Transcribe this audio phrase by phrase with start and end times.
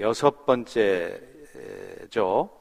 [0.00, 1.20] 여섯 번째죠.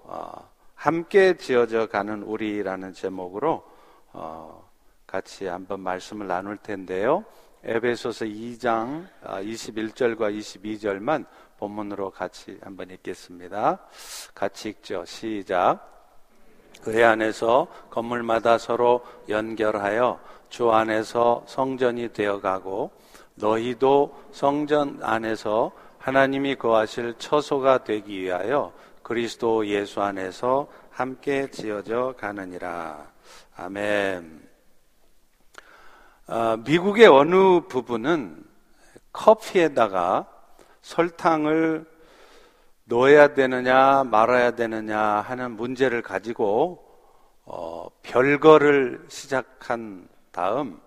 [0.03, 3.63] 어, 함께 지어져 가는 우리라는 제목으로
[4.12, 4.69] 어,
[5.08, 7.24] 같이 한번 말씀을 나눌 텐데요.
[7.64, 11.25] 에베소서 2장 21절과 아, 22절만
[11.57, 13.79] 본문으로 같이 한번 읽겠습니다.
[14.36, 15.05] 같이 읽죠.
[15.05, 15.89] 시작.
[16.81, 20.20] 그의 안에서 건물마다 서로 연결하여
[20.50, 22.91] 주 안에서 성전이 되어가고
[23.36, 25.71] 너희도 성전 안에서
[26.04, 33.07] 하나님이 거하실 처소가 되기 위하여 그리스도 예수 안에서 함께 지어져 가느니라.
[33.55, 34.49] 아멘.
[36.27, 38.44] 어, 미국의 어느 부분은
[39.13, 40.27] 커피에다가
[40.81, 41.85] 설탕을
[42.83, 46.85] 넣어야 되느냐 말아야 되느냐 하는 문제를 가지고
[47.45, 50.81] 어, 별거를 시작한 다음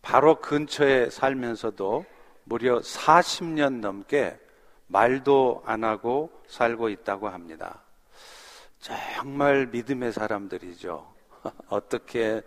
[0.00, 2.06] 바로 근처에 살면서도
[2.48, 4.38] 무려 40년 넘게
[4.86, 7.82] 말도 안 하고 살고 있다고 합니다.
[8.80, 11.14] 정말 믿음의 사람들이죠.
[11.68, 12.40] 어떻게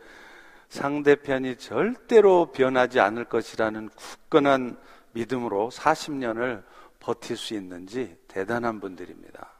[0.69, 4.79] 상대편이 절대로 변하지 않을 것이라는 굳건한
[5.11, 6.63] 믿음으로 40년을
[6.99, 9.51] 버틸 수 있는지 대단한 분들입니다.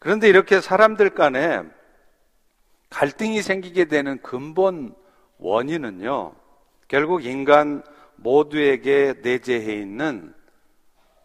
[0.00, 1.62] 그런데 이렇게 사람들 간에
[2.90, 4.94] 갈등이 생기게 되는 근본
[5.38, 6.34] 원인은요,
[6.88, 7.82] 결국 인간
[8.22, 10.34] 모두에게 내재해 있는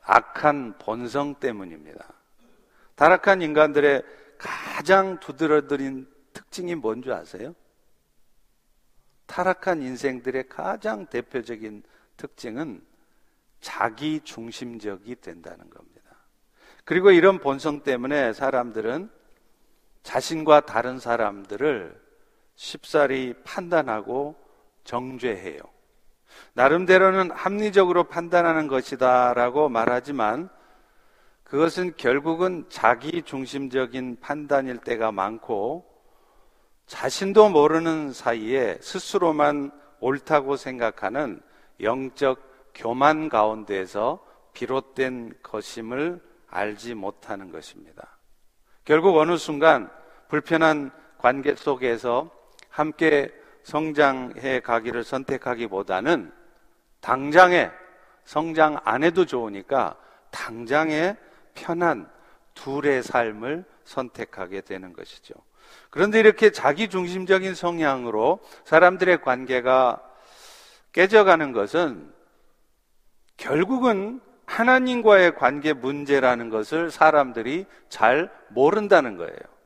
[0.01, 2.13] 악한 본성 때문입니다.
[2.95, 4.03] 타락한 인간들의
[4.37, 7.53] 가장 두드러뜨린 특징이 뭔지 아세요?
[9.25, 11.83] 타락한 인생들의 가장 대표적인
[12.15, 12.83] 특징은
[13.59, 16.01] 자기 중심적이 된다는 겁니다.
[16.85, 19.11] 그리고 이런 본성 때문에 사람들은
[20.03, 22.01] 자신과 다른 사람들을
[22.55, 24.35] 쉽사리 판단하고
[24.85, 25.59] 정죄해요.
[26.53, 30.49] 나름대로는 합리적으로 판단하는 것이다라고 말하지만
[31.43, 35.85] 그것은 결국은 자기 중심적인 판단일 때가 많고
[36.87, 41.41] 자신도 모르는 사이에 스스로만 옳다고 생각하는
[41.81, 48.17] 영적 교만 가운데에서 비롯된 것임을 알지 못하는 것입니다.
[48.83, 49.89] 결국 어느 순간
[50.29, 52.31] 불편한 관계 속에서
[52.69, 53.31] 함께
[53.67, 56.31] 성장해 가기를 선택하기보다는
[57.01, 57.69] 당장에
[58.23, 59.97] 성장 안 해도 좋으니까
[60.31, 61.17] 당장에
[61.53, 62.09] 편한
[62.53, 65.33] 둘의 삶을 선택하게 되는 것이죠.
[65.89, 70.01] 그런데 이렇게 자기 중심적인 성향으로 사람들의 관계가
[70.93, 72.13] 깨져가는 것은
[73.35, 79.56] 결국은 하나님과의 관계 문제라는 것을 사람들이 잘 모른다는 거예요.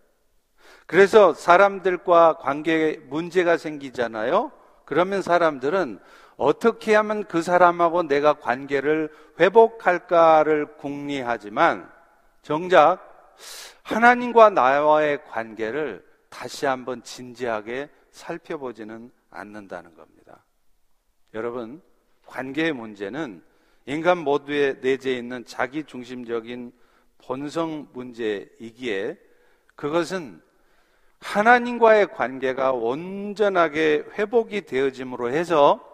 [0.91, 4.51] 그래서 사람들과 관계에 문제가 생기잖아요.
[4.83, 5.99] 그러면 사람들은
[6.35, 9.09] 어떻게 하면 그 사람하고 내가 관계를
[9.39, 11.89] 회복할까를 궁리하지만
[12.41, 12.99] 정작
[13.83, 20.43] 하나님과 나와의 관계를 다시 한번 진지하게 살펴보지는 않는다는 겁니다.
[21.33, 21.81] 여러분,
[22.25, 23.41] 관계의 문제는
[23.85, 26.73] 인간 모두의 내재해 있는 자기 중심적인
[27.19, 29.17] 본성 문제이기에
[29.77, 30.41] 그것은
[31.21, 35.87] 하나님과의 관계가 온전하게 회복이 되어짐으로 해서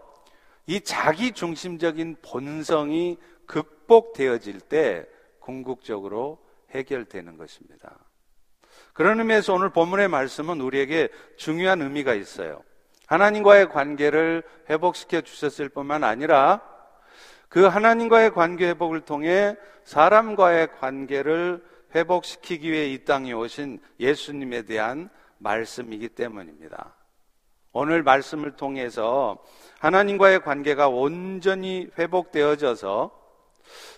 [0.66, 5.06] 이 자기 중심적인 본성이 극복되어질 때
[5.40, 6.40] 궁극적으로
[6.72, 7.98] 해결되는 것입니다.
[8.94, 12.64] 그런 의미에서 오늘 본문의 말씀은 우리에게 중요한 의미가 있어요.
[13.06, 16.62] 하나님과의 관계를 회복시켜 주셨을 뿐만 아니라
[17.48, 19.56] 그 하나님과의 관계 회복을 통해
[19.86, 21.64] 사람과의 관계를
[21.96, 25.10] 회복시키기 위해 이 땅에 오신 예수님에 대한
[25.40, 26.94] 말씀이기 때문입니다.
[27.72, 29.38] 오늘 말씀을 통해서
[29.80, 33.12] 하나님과의 관계가 온전히 회복되어져서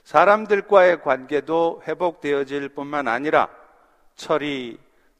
[0.03, 3.49] 사람들과의 관계도 회복되어질 뿐만 아니라
[4.15, 4.77] 철이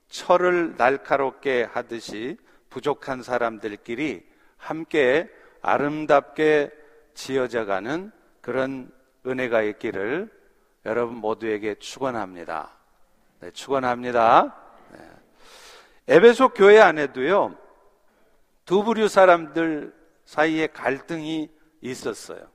[0.10, 2.38] 철을 날카롭게 하듯이
[2.70, 4.26] 부족한 사람들끼리
[4.58, 5.30] 함께
[5.62, 6.72] 아름답게
[7.14, 8.92] 지어져 가는 그런
[9.26, 10.30] 은혜가 있기를
[10.86, 12.70] 여러분 모두에게 축원합니다.
[13.42, 14.56] 네, 축원합니다.
[14.92, 15.00] 네.
[16.08, 17.56] 에베소 교회 안에도요
[18.66, 19.94] 두 부류 사람들
[20.26, 21.50] 사이에 갈등이
[21.82, 22.48] 있었어요.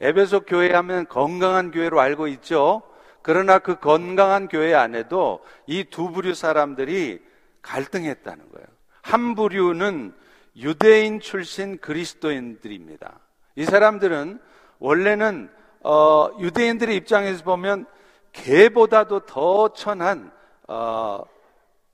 [0.00, 2.82] 에베소 교회 하면 건강한 교회로 알고 있죠.
[3.22, 7.22] 그러나 그 건강한 교회 안에도 이 두 부류 사람들이
[7.62, 8.66] 갈등했다는 거예요.
[9.02, 10.14] 한 부류는
[10.56, 13.20] 유대인 출신 그리스도인들입니다.
[13.56, 14.40] 이 사람들은
[14.80, 15.50] 원래는
[15.84, 17.86] 어, 유대인들의 입장에서 보면
[18.32, 20.32] 개보다도 더 천한
[20.68, 21.24] 어,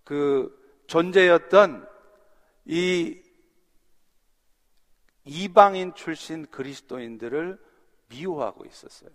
[0.04, 0.56] 그
[0.86, 1.86] 존재였던
[2.66, 3.20] 이
[5.24, 7.58] 이방인 출신 그리스도인들을
[8.08, 9.10] 미워하고 있었어요.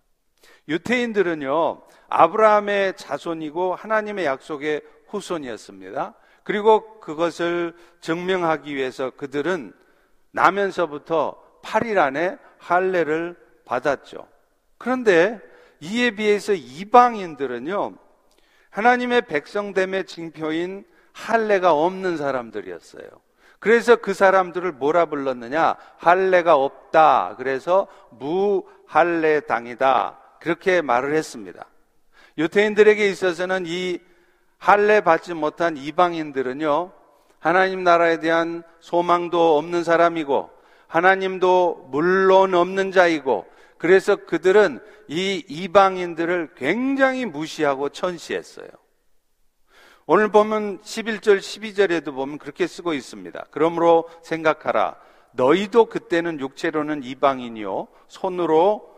[0.68, 6.14] 유태인들은요, 아브라함의 자손이고 하나님의 약속의 후손이었습니다.
[6.44, 9.74] 그리고 그것을 증명하기 위해서 그들은
[10.32, 13.36] 나면서부터 8일 안에 할례를
[13.66, 14.33] 받았죠.
[14.84, 15.40] 그런데
[15.80, 17.94] 이에 비해서 이방인들은요,
[18.70, 20.84] 하나님의 백성됨의 징표인
[21.14, 23.08] 할례가 없는 사람들이었어요.
[23.60, 25.78] 그래서 그 사람들을 뭐라 불렀느냐?
[25.96, 27.36] 할례가 없다.
[27.38, 30.20] 그래서 무할례 당이다.
[30.42, 31.66] 그렇게 말을 했습니다.
[32.38, 34.00] 유태인들에게 있어서는 이
[34.58, 36.92] 할례 받지 못한 이방인들은요,
[37.40, 40.50] 하나님 나라에 대한 소망도 없는 사람이고,
[40.88, 43.53] 하나님도 물론 없는 자이고,
[43.84, 48.70] 그래서 그들은 이 이방인들을 굉장히 무시하고 천시했어요.
[50.06, 53.48] 오늘 보면 11절, 12절에도 보면 그렇게 쓰고 있습니다.
[53.52, 54.96] 그러므로 생각하라.
[55.34, 57.90] 너희도 그때는 육체로는 이방인이요.
[58.08, 58.90] 손으로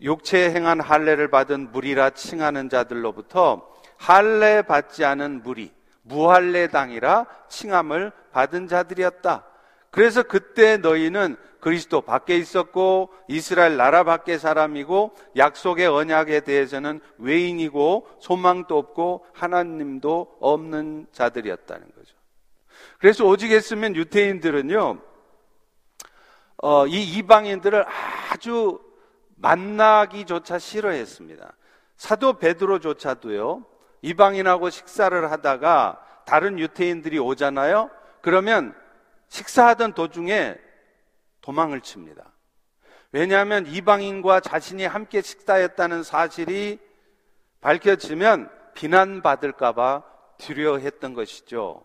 [0.00, 3.68] 육체에 행한 할례를 받은 무리라 칭하는 자들로부터
[3.98, 9.44] 할례 받지 않은 무리, 무할례당이라 칭함을 받은 자들이었다.
[9.92, 18.76] 그래서 그때 너희는 그리스도 밖에 있었고 이스라엘 나라 밖의 사람이고 약속의 언약에 대해서는 외인이고 소망도
[18.76, 22.16] 없고 하나님도 없는 자들이었다는 거죠.
[22.98, 24.98] 그래서 오직 했으면 유태인들은요,
[26.62, 27.84] 어, 이 이방인들을
[28.30, 28.80] 아주
[29.36, 31.52] 만나기조차 싫어했습니다.
[31.96, 33.66] 사도 베드로조차도요,
[34.00, 37.90] 이방인하고 식사를 하다가 다른 유태인들이 오잖아요?
[38.20, 38.74] 그러면
[39.32, 40.56] 식사하던 도중에
[41.40, 42.32] 도망을 칩니다.
[43.12, 46.78] 왜냐하면 이방인과 자신이 함께 식사했다는 사실이
[47.62, 50.02] 밝혀지면 비난받을까봐
[50.36, 51.82] 두려워했던 것이죠.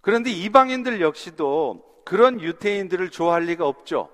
[0.00, 4.10] 그런데 이방인들 역시도 그런 유태인들을 좋아할 리가 없죠.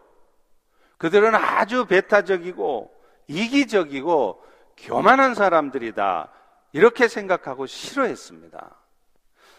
[0.96, 2.90] 그들은 아주 배타적이고
[3.28, 4.42] 이기적이고
[4.78, 6.32] 교만한 사람들이다.
[6.72, 8.76] 이렇게 생각하고 싫어했습니다.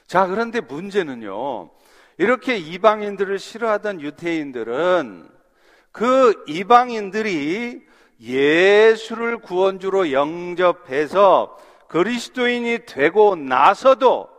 [0.08, 1.70] 자, 그런데 문제는요.
[2.22, 5.28] 이렇게 이방인들을 싫어하던 유태인들은
[5.92, 7.84] 그 이방인들이
[8.20, 11.58] 예수를 구원주로 영접해서
[11.88, 14.30] 그리스도인이 되고 나서도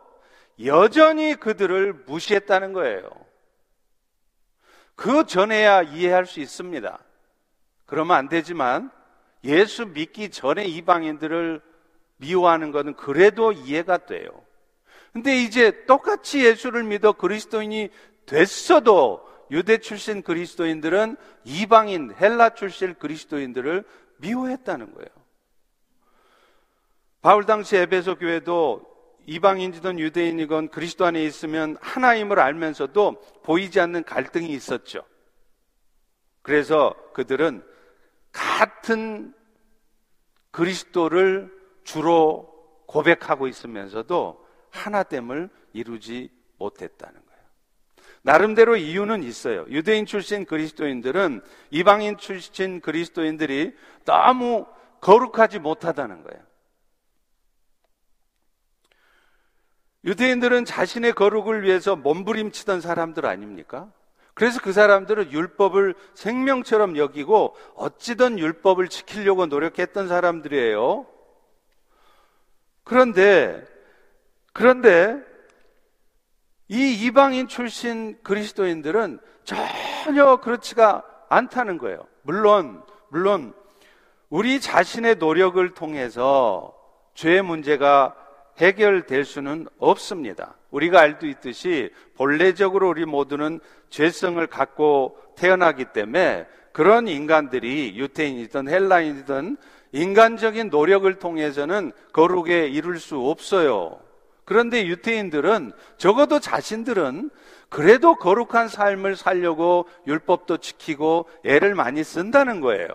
[0.64, 3.10] 여전히 그들을 무시했다는 거예요.
[4.94, 7.00] 그 전에야 이해할 수 있습니다.
[7.86, 8.92] 그러면 안 되지만
[9.42, 11.60] 예수 믿기 전에 이방인들을
[12.18, 14.41] 미워하는 것은 그래도 이해가 돼요.
[15.12, 17.90] 근데 이제 똑같이 예수를 믿어 그리스도인이
[18.26, 23.84] 됐어도 유대 출신 그리스도인들은 이방인 헬라 출신 그리스도인들을
[24.18, 25.08] 미워했다는 거예요.
[27.20, 28.90] 바울 당시 에베소 교회도
[29.26, 35.04] 이방인이든 유대인이건 그리스도 안에 있으면 하나임을 알면서도 보이지 않는 갈등이 있었죠.
[36.40, 37.64] 그래서 그들은
[38.32, 39.34] 같은
[40.50, 41.52] 그리스도를
[41.84, 42.50] 주로
[42.86, 44.41] 고백하고 있으면서도
[44.72, 47.42] 하나됨을 이루지 못했다는 거예요.
[48.22, 49.64] 나름대로 이유는 있어요.
[49.68, 54.66] 유대인 출신 그리스도인들은 이방인 출신 그리스도인들이 너무
[55.00, 56.42] 거룩하지 못하다는 거예요.
[60.04, 63.92] 유대인들은 자신의 거룩을 위해서 몸부림치던 사람들 아닙니까?
[64.34, 71.06] 그래서 그 사람들은 율법을 생명처럼 여기고 어찌든 율법을 지키려고 노력했던 사람들이에요.
[72.84, 73.64] 그런데
[74.52, 75.18] 그런데
[76.68, 82.06] 이 이방인 출신 그리스도인들은 전혀 그렇지가 않다는 거예요.
[82.22, 83.54] 물론, 물론,
[84.30, 86.74] 우리 자신의 노력을 통해서
[87.14, 88.14] 죄의 문제가
[88.58, 90.56] 해결될 수는 없습니다.
[90.70, 99.56] 우리가 알고 있듯이 본래적으로 우리 모두는 죄성을 갖고 태어나기 때문에 그런 인간들이 유태인이든 헬라인이든
[99.92, 104.01] 인간적인 노력을 통해서는 거룩에 이룰 수 없어요.
[104.44, 107.30] 그런데 유태인들은 적어도 자신들은
[107.68, 112.88] 그래도 거룩한 삶을 살려고 율법도 지키고 애를 많이 쓴다는 거예요.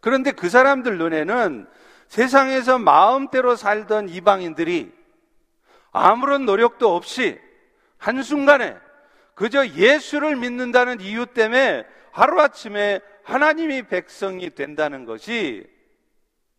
[0.00, 1.66] 그런데 그 사람들 눈에는
[2.08, 4.92] 세상에서 마음대로 살던 이방인들이
[5.92, 7.38] 아무런 노력도 없이
[7.96, 8.76] 한순간에
[9.34, 15.68] 그저 예수를 믿는다는 이유 때문에 하루아침에 하나님이 백성이 된다는 것이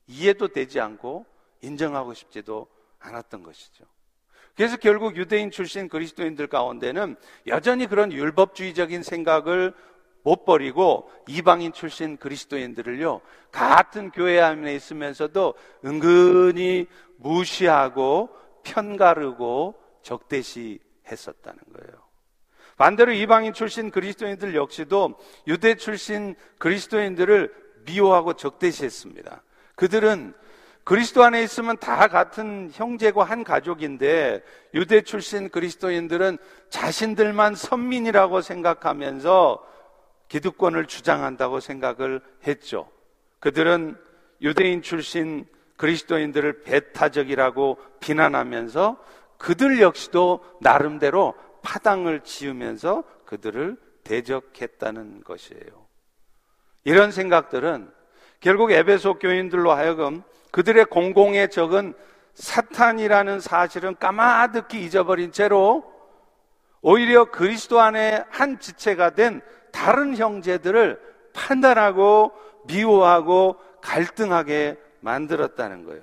[0.08, 1.26] 이해도 되지 않고
[1.62, 2.68] 인정하고 싶지도
[3.00, 3.86] 않았던 것이죠.
[4.56, 7.16] 그래서 결국 유대인 출신 그리스도인들 가운데는
[7.48, 9.74] 여전히 그런 율법주의적인 생각을
[10.24, 15.54] 못 버리고 이방인 출신 그리스도인들을요, 같은 교회 안에 있으면서도
[15.86, 16.88] 은근히
[17.18, 18.30] 무시하고
[18.64, 20.80] 편가르고 적대시
[21.10, 22.10] 했었다는 거예요.
[22.78, 27.54] 반대로 이방인 출신 그리스도인들 역시도 유대 출신 그리스도인들을
[27.86, 29.44] 미워하고 적대시했습니다.
[29.76, 30.34] 그들은
[30.90, 34.44] 그리스도 안에 있으면 다 같은 형제고 한 가족인데
[34.74, 39.64] 유대 출신 그리스도인들은 자신들만 선민이라고 생각하면서
[40.30, 42.90] 기득권을 주장한다고 생각을 했죠.
[43.40, 44.00] 그들은
[44.42, 45.46] 유대인 출신
[45.78, 48.98] 그리스도인들을 배타적이라고 비난하면서
[49.38, 55.86] 그들 역시도 나름대로 파당을 지으면서 그들을 대적했다는 것이에요.
[56.84, 57.92] 이런 생각들은
[58.40, 61.94] 결국 에베소 교인들로 하여금 그들의 공공의 적은
[62.34, 65.92] 사탄이라는 사실은 까마득히 잊어버린 채로
[66.82, 69.42] 오히려 그리스도 안에 한 지체가 된
[69.72, 71.00] 다른 형제들을
[71.34, 72.32] 판단하고
[72.66, 76.02] 미워하고 갈등하게 만들었다는 거예요.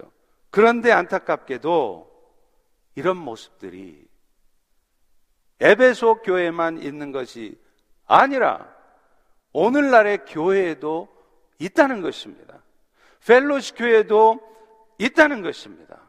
[0.50, 2.10] 그런데 안타깝게도
[2.94, 4.06] 이런 모습들이
[5.60, 7.58] 에베소 교회만 있는 것이
[8.06, 8.66] 아니라
[9.52, 11.08] 오늘날의 교회에도
[11.58, 12.62] 있다는 것입니다.
[13.26, 14.40] 펠로시 교회도
[14.98, 16.00] 있다는 것입니다.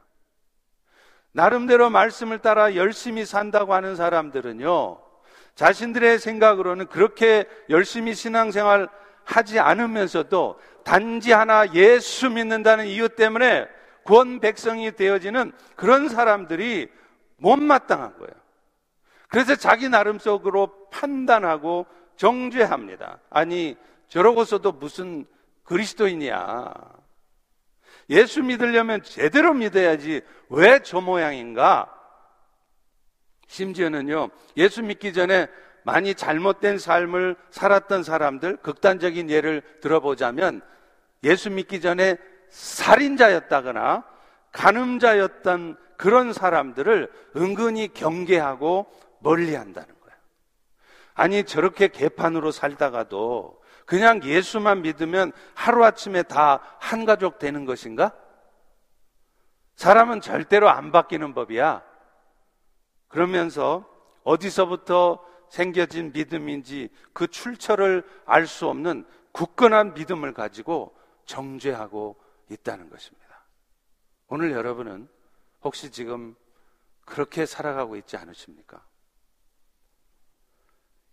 [1.32, 5.00] 나름대로 말씀을 따라 열심히 산다고 하는 사람들은요,
[5.56, 8.88] 자신들의 생각으로는 그렇게 열심히 신앙생활
[9.24, 13.68] 하지 않으면서도 단지 하나 예수 믿는다는 이유 때문에
[14.04, 16.90] 구원 백성이 되어지는 그런 사람들이
[17.38, 18.34] 못마땅한 거예요.
[19.28, 23.20] 그래서 자기 나름 속으로 판단하고 정죄합니다.
[23.30, 23.76] 아니,
[24.08, 25.26] 저러고서도 무슨
[25.66, 26.74] 그리스도인이야.
[28.10, 31.94] 예수 믿으려면 제대로 믿어야지 왜 저 모양인가?
[33.48, 35.48] 심지어는요, 예수 믿기 전에
[35.84, 40.62] 많이 잘못된 삶을 살았던 사람들, 극단적인 예를 들어보자면,
[41.24, 42.18] 예수 믿기 전에
[42.50, 44.04] 살인자였다거나,
[44.52, 48.88] 간음자였던 그런 사람들을 은근히 경계하고
[49.20, 50.18] 멀리 한다는 거예요.
[51.14, 58.14] 아니, 저렇게 개판으로 살다가도 그냥 예수만 믿으면 하루아침에 다 한 가족 되는 것인가?
[59.76, 61.84] 사람은 절대로 안 바뀌는 법이야.
[63.08, 63.86] 그러면서
[64.24, 72.16] 어디서부터 생겨진 믿음인지 그 출처를 알 수 없는 굳건한 믿음을 가지고 정죄하고
[72.50, 73.46] 있다는 것입니다.
[74.28, 75.08] 오늘 여러분은
[75.64, 76.36] 혹시 지금
[77.06, 78.84] 그렇게 살아가고 있지 않으십니까?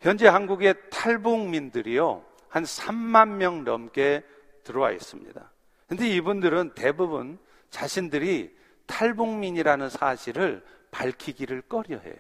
[0.01, 4.25] 현재 한국의 탈북민들이요, 한 3만 명 넘게
[4.63, 5.53] 들어와 있습니다.
[5.89, 7.37] 근데 이분들은 대부분
[7.71, 8.57] 자신들이
[8.87, 12.15] 탈북민이라는 사실을 밝히기를 꺼려 해요.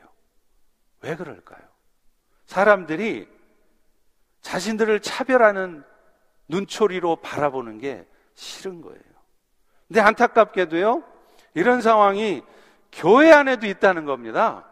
[1.03, 1.63] 왜 그럴까요?
[2.47, 3.29] 사람들이
[4.41, 5.85] 자신들을 차별하는
[6.49, 9.01] 눈초리로 바라보는 게 싫은 거예요.
[9.87, 11.05] 근데 안타깝게도요,
[11.55, 12.43] 이런 상황이
[12.91, 14.69] 교회 안에도 있다는 겁니다.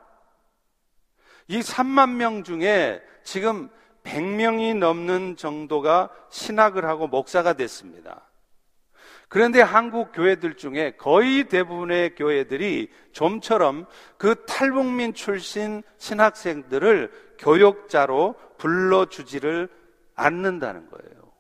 [1.46, 3.70] 이 3만 명 중에 지금
[4.04, 8.28] 100명이 넘는 정도가 신학을 하고 목사가 됐습니다.
[9.28, 13.86] 그런데 한국 교회들 중에 거의 대부분의 교회들이 좀처럼
[14.18, 19.70] 그 탈북민 출신 신학생들을 교역자로 불러주지를
[20.14, 21.32] 않는다는 거예요.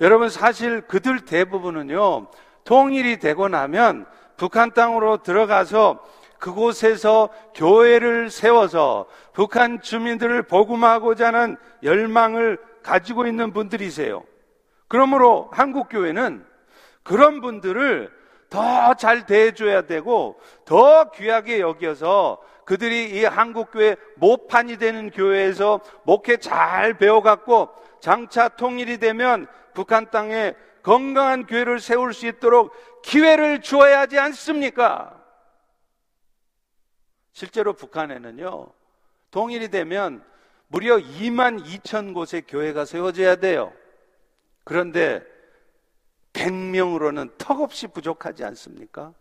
[0.00, 2.30] 여러분, 사실 그들 대부분은요,
[2.64, 4.06] 통일이 되고 나면
[4.36, 6.02] 북한 땅으로 들어가서
[6.42, 14.24] 그곳에서 교회를 세워서 북한 주민들을 복음하고자 하는 열망을 가지고 있는 분들이세요.
[14.88, 16.44] 그러므로 한국 교회는
[17.04, 18.10] 그런 분들을
[18.50, 26.94] 더 잘 대해줘야 되고 더 귀하게 여겨서 그들이 이 한국교회 모판이 되는 교회에서 목회 잘
[26.94, 27.68] 배워갖고
[28.00, 35.21] 장차 통일이 되면 북한 땅에 건강한 교회를 세울 수 있도록 기회를 주어야 하지 않습니까?
[37.32, 38.68] 실제로 북한에는요,
[39.30, 40.24] 동일이 되면
[40.68, 43.72] 무려 2만 2천 곳의 교회가 세워져야 돼요.
[44.64, 45.22] 그런데
[46.32, 49.12] 100명으로는 턱없이 부족하지 않습니까?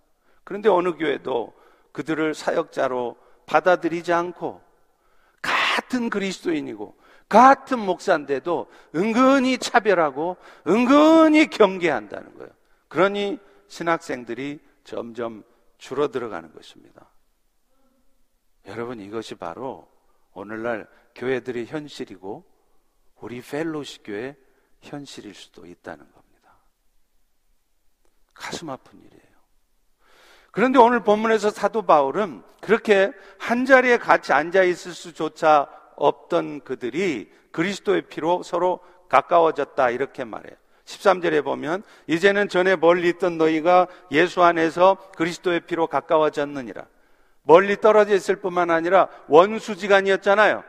[0.43, 1.53] 그런데 어느 교회도
[1.91, 4.61] 그들을 사역자로 받아들이지 않고
[5.41, 6.95] 같은 그리스도인이고
[7.27, 10.37] 같은 목사인데도 은근히 차별하고
[10.67, 12.51] 은근히 경계한다는 거예요.
[12.87, 15.43] 그러니 신학생들이 점점
[15.77, 17.10] 줄어들어가는 것입니다.
[18.65, 19.87] 여러분 이것이 바로
[20.33, 22.45] 오늘날 교회들의 현실이고
[23.21, 24.35] 우리 펠로시 교회
[24.81, 26.57] 현실일 수도 있다는 겁니다.
[28.33, 29.31] 가슴 아픈 일이에요.
[30.51, 38.03] 그런데 오늘 본문에서 사도 바울은 그렇게 한 자리에 같이 앉아 있을 수조차 없던 그들이 그리스도의
[38.03, 40.55] 피로 서로 가까워졌다 이렇게 말해요.
[40.85, 46.85] 13절에 보면 이제는 전에 멀리 있던 너희가 예수 안에서 그리스도의 피로 가까워졌느니라.
[47.43, 50.63] 멀리 떨어져 있을 뿐만 아니라 원수지간이었잖아요.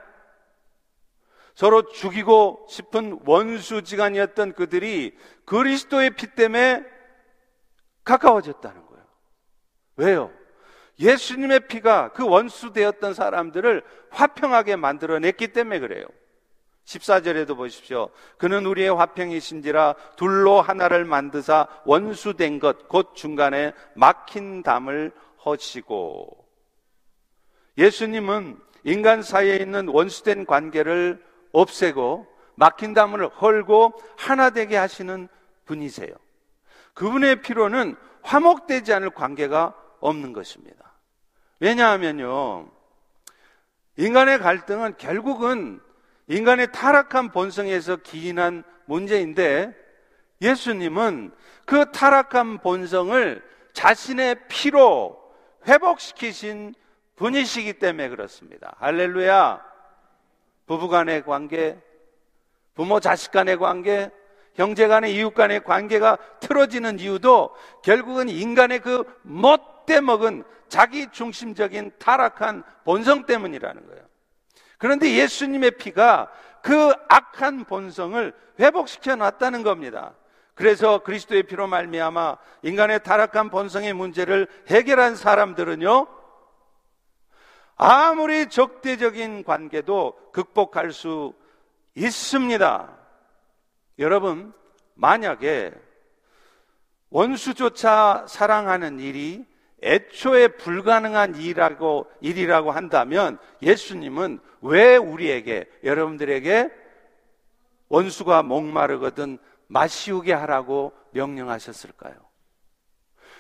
[1.55, 6.85] 서로 죽이고 싶은 원수지간이었던 그들이 그리스도의 피 때문에
[8.05, 9.05] 가까워졌다는 거예요.
[9.97, 10.33] 왜요?
[10.99, 16.07] 예수님의 피가 그 원수 되었던 사람들을 화평하게 만들어냈기 때문에 그래요.
[16.85, 18.11] 14절에도 보십시오.
[18.39, 25.13] 그는 우리의 화평이신지라 둘로 하나를 만드사 원수된 것, 곧 중간에 막힌 담을
[25.45, 26.42] 허시고.
[27.79, 35.29] 예수님은 인간 사이에 있는 원수된 관계를 없애고 막힌 담을 헐고 하나 되게 하시는
[35.65, 36.13] 분이세요.
[36.95, 40.93] 그분의 피로는 화목되지 않을 관계가 없는 것입니다.
[41.61, 42.71] 왜냐하면요.
[43.97, 45.81] 인간의 갈등은 결국은
[46.29, 49.75] 인간의 타락한 본성에서 기인한 문제인데
[50.41, 51.33] 예수님은
[51.65, 55.19] 그 타락한 본성을 자신의 피로
[55.67, 56.75] 회복시키신
[57.17, 58.75] 분이시기 때문에 그렇습니다.
[58.79, 59.73] 할렐루야.
[60.67, 61.79] 부부 간의 관계,
[62.75, 64.11] 부모 자식 간의 관계,
[64.55, 72.65] 형제 간의 이웃 간의 관계가 틀어지는 이유도 결국은 인간의 그 못돼 먹은 자기 중심적인 타락한
[72.85, 74.03] 본성 때문이라는 거예요.
[74.79, 76.31] 그런데 예수님의 피가
[76.63, 80.15] 그 악한 본성을 회복시켜 놨다는 겁니다.
[80.55, 86.22] 그래서 그리스도의 피로 말미암아 인간의 타락한 본성의 문제를 해결한 사람들은요.
[87.77, 91.35] 아무리 적대적인 관계도 극복할 수
[91.95, 92.97] 있습니다.
[93.99, 94.53] 여러분,
[94.95, 95.73] 만약에
[97.11, 99.45] 원수조차 사랑하는 일이
[99.83, 106.71] 애초에 불가능한 일이라고, 일이라고 한다면 예수님은 왜 우리에게, 여러분들에게
[107.89, 112.15] 원수가 목마르거든 마시우게 하라고 명령하셨을까요?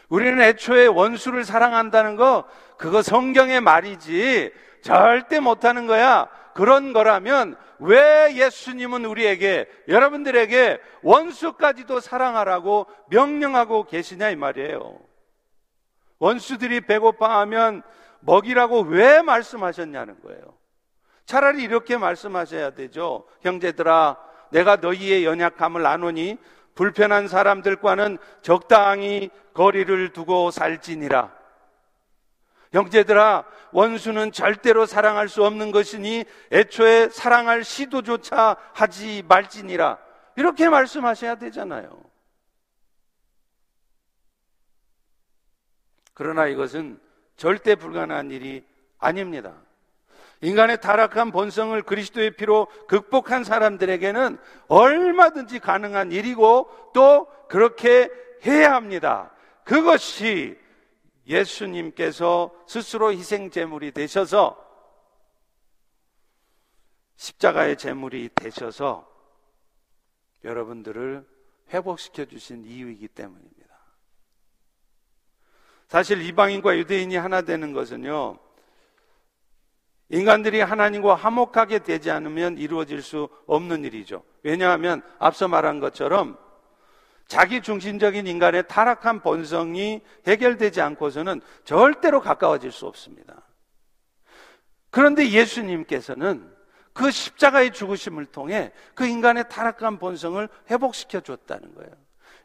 [0.08, 2.44] 우리는 애초에 원수를 사랑한다는 거,
[2.82, 6.28] 그거 성경의 말이지 절대 못하는 거야.
[6.52, 14.98] 그런 거라면 왜 예수님은 우리에게, 여러분들에게 원수까지도 사랑하라고 명령하고 계시냐 이 말이에요.
[16.18, 17.84] 원수들이 배고파하면
[18.18, 20.42] 먹이라고 왜 말씀하셨냐는 거예요.
[21.24, 23.28] 차라리 이렇게 말씀하셔야 되죠.
[23.42, 24.16] 형제들아,
[24.50, 26.37] 내가 너희의 연약함을 아노니
[26.74, 31.41] 불편한 사람들과는 적당히 거리를 두고 살지니라.
[32.72, 39.98] 형제들아, 원수는 절대로 사랑할 수 없는 것이니 애초에 사랑할 시도조차 하지 말지니라.
[40.37, 42.02] 이렇게 말씀하셔야 되잖아요.
[46.14, 47.00] 그러나 이것은
[47.37, 48.64] 절대 불가능한 일이
[48.98, 49.54] 아닙니다.
[50.40, 58.11] 인간의 타락한 본성을 그리스도의 피로 극복한 사람들에게는 얼마든지 가능한 일이고 또 그렇게
[58.44, 59.30] 해야 합니다.
[59.64, 60.58] 그것이
[61.26, 64.58] 예수님께서 스스로 희생 제물이 되셔서
[67.16, 69.08] 십자가의 제물이 되셔서
[70.44, 71.26] 여러분들을
[71.72, 73.62] 회복시켜 주신 이유이기 때문입니다.
[75.88, 78.38] 사실 이방인과 유대인이 하나 되는 것은요,
[80.08, 84.24] 인간들이 하나님과 화목하게 되지 않으면 이루어질 수 없는 일이죠.
[84.42, 86.38] 왜냐하면 앞서 말한 것처럼
[87.33, 93.40] 자기 중심적인 인간의 타락한 본성이 해결되지 않고서는 절대로 가까워질 수 없습니다.
[94.90, 96.55] 그런데 예수님께서는
[96.92, 101.90] 그 십자가의 죽으심을 통해 그 인간의 타락한 본성을 회복시켜 줬다는 거예요.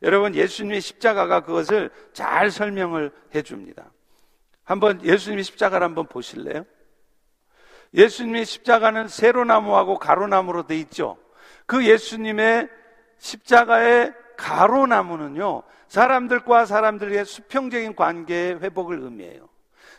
[0.04, 3.92] 여러분 예수님의 십자가가 그것을 잘 설명을 해 줍니다.
[4.64, 6.64] 한번 예수님의 십자가를 한번 보실래요?
[7.94, 11.18] 예수님의 십자가는 세로나무하고 가로나무로 돼 있죠.
[11.66, 12.70] 그 예수님의
[13.18, 19.50] 십자가의 가로나무는요, 사람들과 사람들의 수평적인 관계의 회복을 의미해요.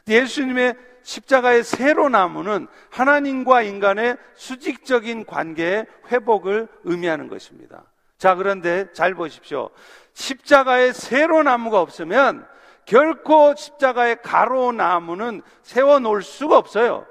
[0.09, 7.85] 예수님의 십자가의 세로나무는 하나님과 인간의 수직적인 관계의 회복을 의미하는 것입니다.
[8.17, 9.71] 자, 그런데 잘 보십시오.
[10.15, 12.47] 십자가에 세로나무가 없으면
[12.85, 17.07] 결코 십자가의 가로나무는 세워놓을 수가 없어요.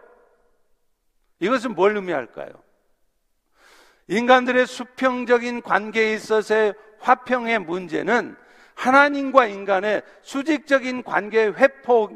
[1.39, 2.49] 이것은 뭘 의미할까요?
[4.07, 8.35] 인간들의 수평적인 관계에 있어서의 화평의 문제는
[8.75, 12.11] 하나님과 인간의 수직적인 관계의 회복,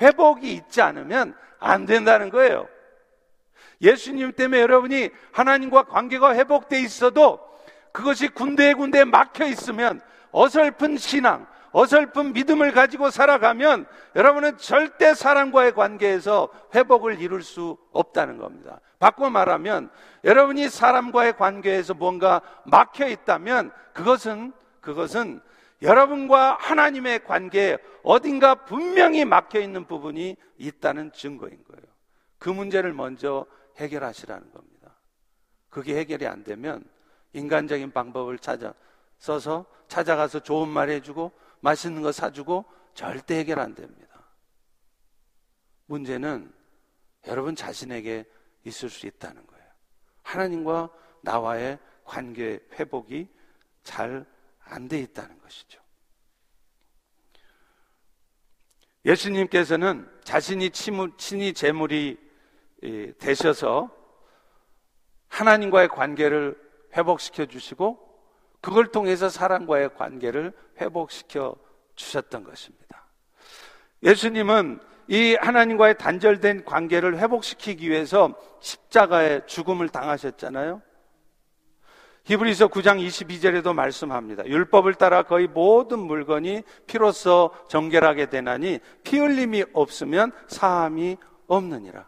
[0.00, 2.66] 회복이 있지 않으면 안 된다는 거예요.
[3.80, 7.40] 예수님 때문에 여러분이 하나님과 관계가 회복돼 있어도
[7.92, 10.00] 그것이 군데군데 막혀 있으면
[10.30, 18.80] 어설픈 신앙, 어설픈 믿음을 가지고 살아가면 여러분은 절대 사람과의 관계에서 회복을 이룰 수 없다는 겁니다.
[18.98, 19.90] 바꿔 말하면
[20.24, 25.40] 여러분이 사람과의 관계에서 뭔가 막혀 있다면 그것은 그것은
[25.80, 31.82] 여러분과 하나님의 관계에 어딘가 분명히 막혀 있는 부분이 있다는 증거인 거예요.
[32.38, 33.46] 그 문제를 먼저
[33.78, 34.96] 해결하시라는 겁니다.
[35.70, 36.84] 그게 해결이 안 되면
[37.32, 38.74] 인간적인 방법을 찾아
[39.18, 44.28] 써서 찾아가서 좋은 말 해주고 맛있는 거 사주고 절대 해결 안 됩니다.
[45.86, 46.54] 문제는
[47.26, 48.24] 여러분 자신에게
[48.64, 49.66] 있을 수 있다는 거예요.
[50.22, 50.90] 하나님과
[51.22, 53.28] 나와의 관계 회복이
[53.82, 54.30] 잘
[54.64, 55.80] 안 돼 있다는 것이죠.
[59.04, 62.18] 예수님께서는 자신이 친히 재물이
[63.18, 63.90] 되셔서
[65.28, 66.56] 하나님과의 관계를
[66.96, 68.11] 회복시켜 주시고
[68.62, 71.54] 그걸 통해서 사람과의 관계를 회복시켜
[71.96, 73.04] 주셨던 것입니다.
[74.02, 80.80] 예수님은 이 하나님과의 단절된 관계를 회복시키기 위해서 십자가의 죽음을 당하셨잖아요.
[82.24, 84.46] 히브리서 9장 22절에도 말씀합니다.
[84.46, 91.16] 율법을 따라 거의 모든 물건이 피로써 정결하게 되나니 피 흘림이 없으면 사함이
[91.48, 92.06] 없느니라.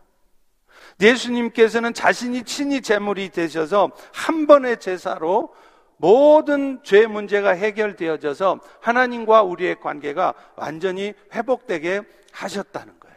[1.01, 5.53] 예수님께서는 자신이 친히 제물이 되셔서 한 번의 제사로
[5.97, 12.03] 모든 죄 문제가 해결되어져서 하나님과 우리의 관계가 완전히 회복되게
[12.33, 13.17] 하셨다는 거예요.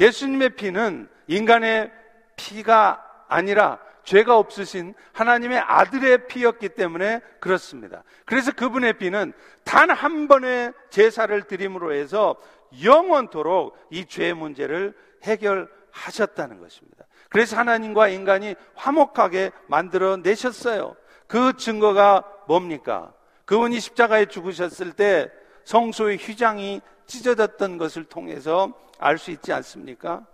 [0.00, 1.90] 예수님의 피는 인간의
[2.36, 8.02] 피가 아니라 죄가 없으신 하나님의 아들의 피였기 때문에 그렇습니다.
[8.26, 9.32] 그래서 그분의 피는
[9.64, 12.36] 단 한 번의 제사를 드림으로 해서
[12.82, 17.04] 영원토록 이 죄 문제를 해결하셨다는 것입니다.
[17.30, 20.96] 그래서 하나님과 인간이 화목하게 만들어 내셨어요.
[21.32, 23.10] 그 증거가 뭡니까?
[23.46, 25.30] 그분이 십자가에 죽으셨을 때
[25.64, 30.26] 성소의 휘장이 찢어졌던 것을 통해서 알 수 있지 않습니까?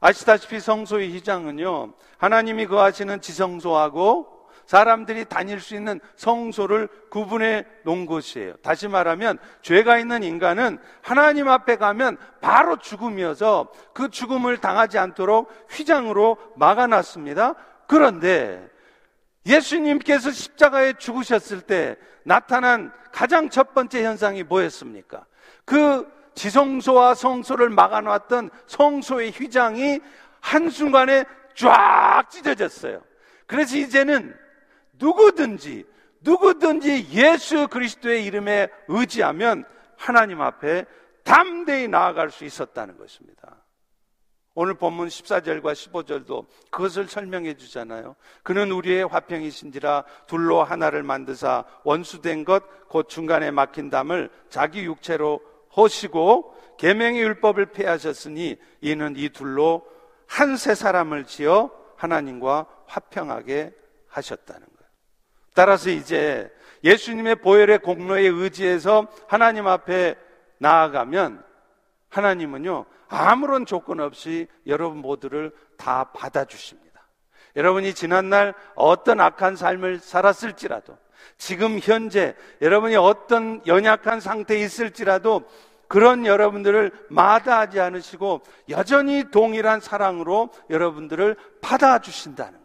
[0.00, 8.56] 아시다시피 성소의 휘장은요, 하나님이 거하시는 지성소하고 사람들이 다닐 수 있는 성소를 구분해 놓은 곳이에요.
[8.56, 16.38] 다시 말하면 죄가 있는 인간은 하나님 앞에 가면 바로 죽음이어서 그 죽음을 당하지 않도록 휘장으로
[16.56, 17.54] 막아놨습니다.
[17.86, 18.73] 그런데
[19.46, 25.26] 예수님께서 십자가에 죽으셨을 때 나타난 가장 첫 번째 현상이 뭐였습니까?
[25.64, 30.00] 그 지성소와 성소를 막아놨던 성소의 휘장이
[30.40, 33.02] 한순간에 쫙 찢어졌어요.
[33.46, 34.36] 그래서 이제는
[34.94, 35.84] 누구든지,
[36.20, 39.64] 누구든지 예수 그리스도의 이름에 의지하면
[39.96, 40.86] 하나님 앞에
[41.22, 43.63] 담대히 나아갈 수 있었다는 것입니다.
[44.54, 48.14] 오늘 본문 14절과 15절도 그것을 설명해 주잖아요.
[48.42, 52.62] 그는 우리의 화평이신지라 둘로 하나를 만드사 원수된 것
[52.94, 55.40] 곧 중간에 막힌 담을 자기 육체로
[55.76, 59.84] 허시고 계명의 율법을 폐하셨으니 이는 이 둘로
[60.28, 63.72] 한 세 사람을 지어 하나님과 화평하게
[64.06, 64.90] 하셨다는 거예요.
[65.54, 66.48] 따라서 이제
[66.84, 70.14] 예수님의 보혈의 공로에 의지해서 하나님 앞에
[70.58, 71.42] 나아가면
[72.14, 76.84] 하나님은요 아무런 조건 없이 여러분 모두를 다 받아주십니다.
[77.56, 80.96] 여러분이 지난날 어떤 악한 삶을 살았을지라도
[81.36, 85.42] 지금 현재 여러분이 어떤 연약한 상태에 있을지라도
[85.88, 92.63] 그런 여러분들을 마다하지 않으시고 여전히 동일한 사랑으로 여러분들을 받아주신다는.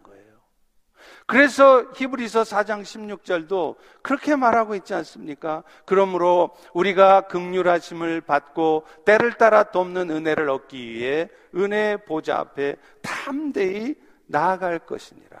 [1.30, 5.62] 그래서 히브리서 4장 16절도 그렇게 말하고 있지 않습니까?
[5.84, 13.94] 그러므로 우리가 극률하심을 받고 때를 따라 돕는 은혜를 얻기 위해 은혜 보좌 앞에 담대히
[14.26, 15.38] 나아갈 것이니라.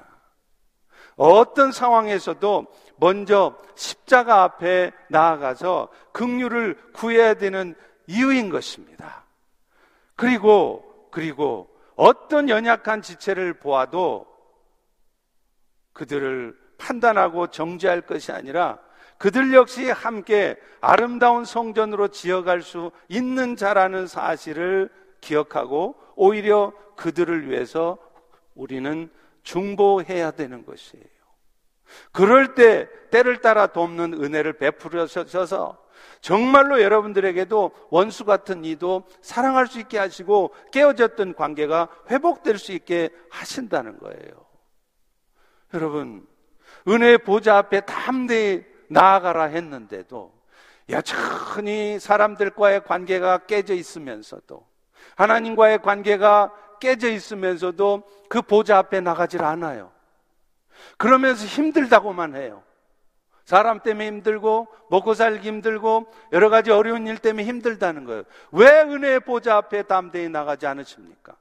[1.16, 2.66] 어떤 상황에서도
[2.98, 7.74] 먼저 십자가 앞에 나아가서 긍휼을 구해야 되는
[8.06, 9.24] 이유인 것입니다.
[10.14, 14.29] 그리고 그리고 어떤 연약한 지체를 보아도
[16.00, 18.78] 그들을 판단하고 정죄할 것이 아니라
[19.18, 24.88] 그들 역시 함께 아름다운 성전으로 지어갈 수 있는 자라는 사실을
[25.20, 27.98] 기억하고 오히려 그들을 위해서
[28.54, 29.10] 우리는
[29.42, 31.04] 중보해야 되는 것이에요.
[32.12, 35.76] 그럴 때 때를 따라 돕는 은혜를 베풀으셔서
[36.22, 43.98] 정말로 여러분들에게도 원수 같은 이도 사랑할 수 있게 하시고 깨어졌던 관계가 회복될 수 있게 하신다는
[43.98, 44.49] 거예요.
[45.74, 46.26] 여러분,
[46.88, 50.32] 은혜 보좌 앞에 담대히 나아가라 했는데도
[50.88, 54.66] 여전히 사람들과의 관계가 깨져 있으면서도
[55.16, 59.92] 하나님과의 관계가 깨져 있으면서도 그 보좌 앞에 나가질 않아요.
[60.96, 62.62] 그러면서 힘들다고만 해요.
[63.44, 68.22] 사람 때문에 힘들고 먹고 살기 힘들고 여러 가지 어려운 일 때문에 힘들다는 거예요.
[68.52, 71.36] 왜 은혜의 보좌 앞에 담대히 나가지 않으십니까?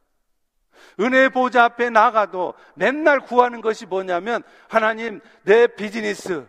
[0.99, 6.45] 은혜의 보좌 앞에 나가도 맨날 구하는 것이 뭐냐면 하나님 내 비즈니스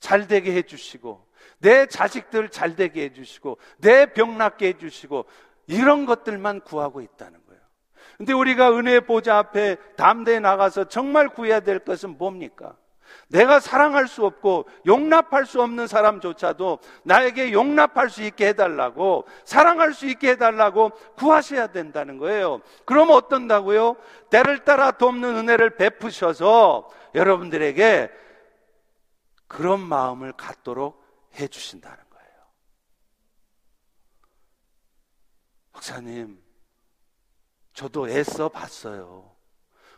[0.00, 1.26] 잘 되게 해 주시고
[1.58, 5.24] 내 자식들 잘 되게 해 주시고 내 병 낫게 해 주시고
[5.66, 7.62] 이런 것들만 구하고 있다는 거예요.
[8.18, 12.76] 근데 우리가 은혜의 보좌 앞에 담대히 나가서 정말 구해야 될 것은 뭡니까?
[13.28, 20.06] 내가 사랑할 수 없고 용납할 수 없는 사람조차도 나에게 용납할 수 있게 해달라고 사랑할 수
[20.06, 22.60] 있게 해달라고 구하셔야 된다는 거예요.
[22.84, 23.96] 그럼 어떤다고요?
[24.30, 28.10] 때를 따라 돕는 은혜를 베푸셔서 여러분들에게
[29.46, 31.04] 그런 마음을 갖도록
[31.38, 32.30] 해주신다는 거예요.
[35.72, 36.42] 목사님,
[37.72, 39.34] 저도 애써 봤어요.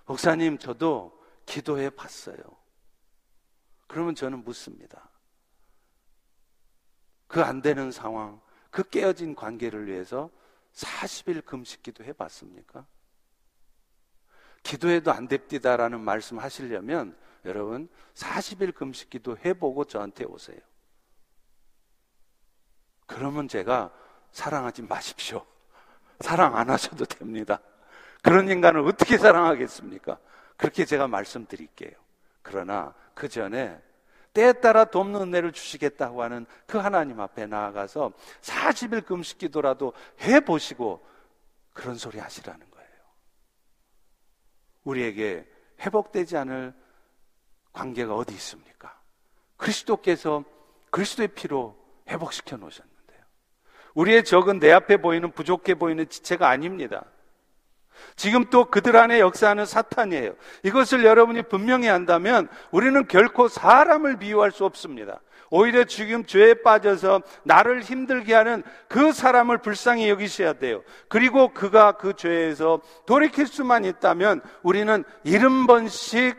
[0.06, 2.36] 목사님, 저도 기도해 봤어요.
[3.86, 5.10] 그러면 저는 묻습니다.
[7.26, 10.30] 그 안 되는 상황, 그 깨어진 관계를 위해서
[10.72, 12.86] 40일 금식 기도 해 봤습니까?
[14.62, 20.58] 기도해도 안 됩디다라는 말씀 하시려면 여러분 40일 금식 기도 해보고 저한테 오세요.
[23.06, 23.92] 그러면 제가
[24.32, 25.46] 사랑하지 마십시오.
[26.20, 27.60] 사랑 안 하셔도 됩니다.
[28.22, 30.18] 그런 인간을 어떻게 사랑하겠습니까?
[30.56, 31.92] 그렇게 제가 말씀드릴게요.
[32.46, 33.76] 그러나 그 전에
[34.32, 41.04] 때에 따라 돕는 은혜를 주시겠다고 하는 그 하나님 앞에 나아가서 40일 금식 기도라도 해 보시고
[41.72, 42.88] 그런 소리 하시라는 거예요.
[44.84, 45.44] 우리에게
[45.80, 46.72] 회복되지 않을
[47.72, 48.96] 관계가 어디 있습니까?
[49.56, 50.44] 그리스도께서
[50.90, 51.76] 그리스도의 피로
[52.08, 53.24] 회복시켜 놓으셨는데요.
[53.94, 57.06] 우리의 적은 내 앞에 보이는 부족해 보이는 지체가 아닙니다.
[58.16, 60.34] 지금 또 그들 안에 역사하는 사탄이에요.
[60.62, 65.20] 이것을 여러분이 분명히 한다면 우리는 결코 사람을 비유할 수 없습니다.
[65.50, 70.82] 오히려 지금 죄에 빠져서 나를 힘들게 하는 그 사람을 불쌍히 여기셔야 돼요.
[71.08, 76.36] 그리고 그가 그 죄에서 돌이킬 수만 있다면 우리는 일흔 번씩,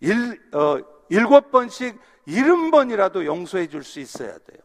[0.00, 4.58] 일, 어, 일곱 번씩 일흔 번이라도 용서해 줄 수 있어야 돼요.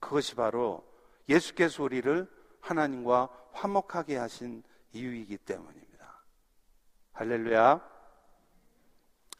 [0.00, 0.82] 그것이 바로
[1.28, 2.26] 예수께서 우리를
[2.60, 6.22] 하나님과 화목하게 하신 이유이기 때문입니다.
[7.12, 7.80] 할렐루야.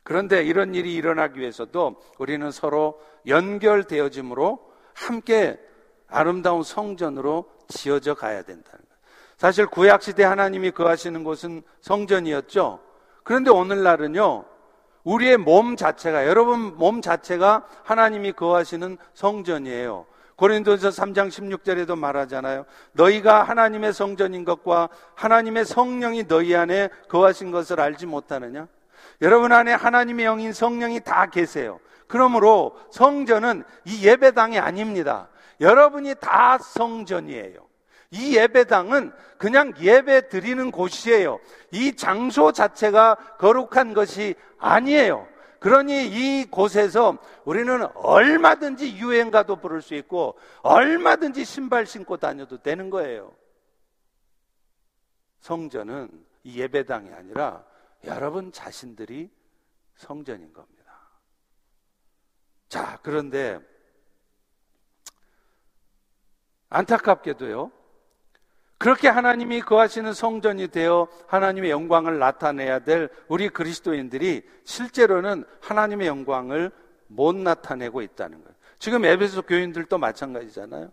[0.05, 5.61] 그런데 이런 일이 일어나기 위해서도 우리는 서로 연결되어짐으로 함께
[6.09, 9.01] 아름다운 성전으로 지어져 가야 된다는 거예요.
[9.37, 12.81] 사실 구약시대 하나님이 거하시는 곳은 성전이었죠.
[13.25, 14.45] 그런데 오늘날은요,
[15.05, 20.07] 우리의 몸 자체가, 여러분 몸 자체가 하나님이 거하시는 성전이에요.
[20.43, 22.65] 고린도서 3장 16절에도 말하잖아요.
[22.95, 28.67] 너희가 하나님의 성전인 것과 하나님의 성령이 너희 안에 거하신 것을 알지 못하느냐?
[29.21, 31.79] 여러분 안에 하나님의 영인 성령이 다 계세요.
[32.09, 35.29] 그러므로 성전은 이 예배당이 아닙니다.
[35.61, 37.61] 여러분이 다 성전이에요.
[38.11, 41.39] 이 예배당은 그냥 예배 드리는 곳이에요.
[41.71, 45.29] 이 장소 자체가 거룩한 것이 아니에요.
[45.63, 53.33] 그러니 이 곳에서 우리는 얼마든지 유행가도 부를 수 있고 얼마든지 신발 신고 다녀도 되는 거예요.
[55.39, 57.65] 성전은 이 예배당이 아니라
[58.03, 59.31] 여러분 자신들이
[59.95, 60.83] 성전인 겁니다.
[62.69, 63.61] 자, 그런데
[66.71, 67.71] 안타깝게도요.
[68.83, 76.73] 그렇게 하나님이 거하시는 성전이 되어 하나님의 영광을 나타내야 될 우리 그리스도인들이 실제로는 하나님의 영광을
[77.07, 78.57] 못 나타내고 있다는 거예요.
[78.81, 80.91] 지금 에베소 교인들도 마찬가지잖아요.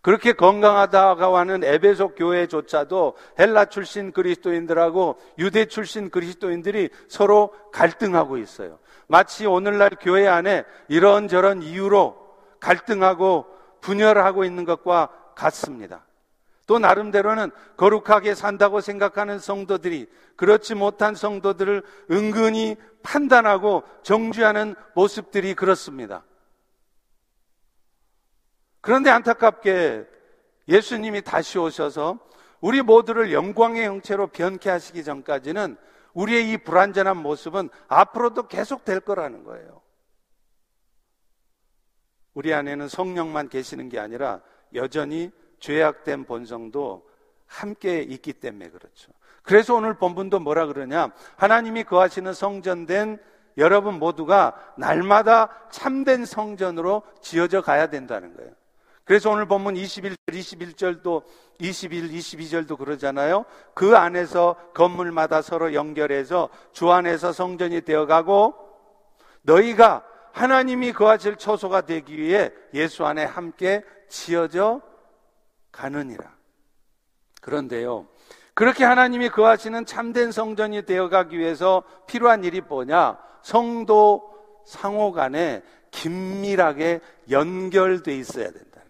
[0.00, 8.78] 그렇게 건강하다고 하는 에베소 교회조차도 헬라 출신 그리스도인들하고 유대 출신 그리스도인들이 서로 갈등하고 있어요.
[9.08, 12.16] 마치 오늘날 교회 안에 이런저런 이유로
[12.60, 13.46] 갈등하고
[13.80, 16.04] 분열하고 있는 것과 같습니다.
[16.72, 26.24] 또 나름대로는 거룩하게 산다고 생각하는 성도들이 그렇지 못한 성도들을 은근히 판단하고 정죄하는 모습들이 그렇습니다.
[28.80, 30.06] 그런데 안타깝게
[30.66, 32.18] 예수님이 다시 오셔서
[32.62, 35.76] 우리 모두를 영광의 형체로 변케 하시기 전까지는
[36.14, 39.82] 우리의 이 불완전한 모습은 앞으로도 계속 될 거라는 거예요.
[42.32, 44.40] 우리 안에는 성령만 계시는 게 아니라
[44.72, 45.30] 여전히
[45.62, 47.08] 죄악된 본성도
[47.46, 49.12] 함께 있기 때문에 그렇죠.
[49.42, 51.10] 그래서 오늘 본문도 뭐라 그러냐?
[51.36, 53.18] 하나님이 거하시는 성전된
[53.58, 58.50] 여러분 모두가 날마다 참된 성전으로 지어져 가야 된다는 거예요.
[59.04, 61.24] 그래서 오늘 본문 21절, 21절도
[61.58, 63.44] 21, 22절도 그러잖아요.
[63.74, 68.54] 그 안에서 건물마다 서로 연결해서 주 안에서 성전이 되어가고
[69.42, 74.80] 너희가 하나님이 거하실 처소가 되기 위해 예수 안에 함께 지어져
[75.72, 76.32] 가느니라.
[77.40, 78.06] 그런데요,
[78.54, 83.18] 그렇게 하나님이 거하시는 참된 성전이 되어가기 위해서 필요한 일이 뭐냐?
[83.42, 84.32] 성도
[84.66, 88.80] 상호 간에 긴밀하게 연결돼 있어야 된다.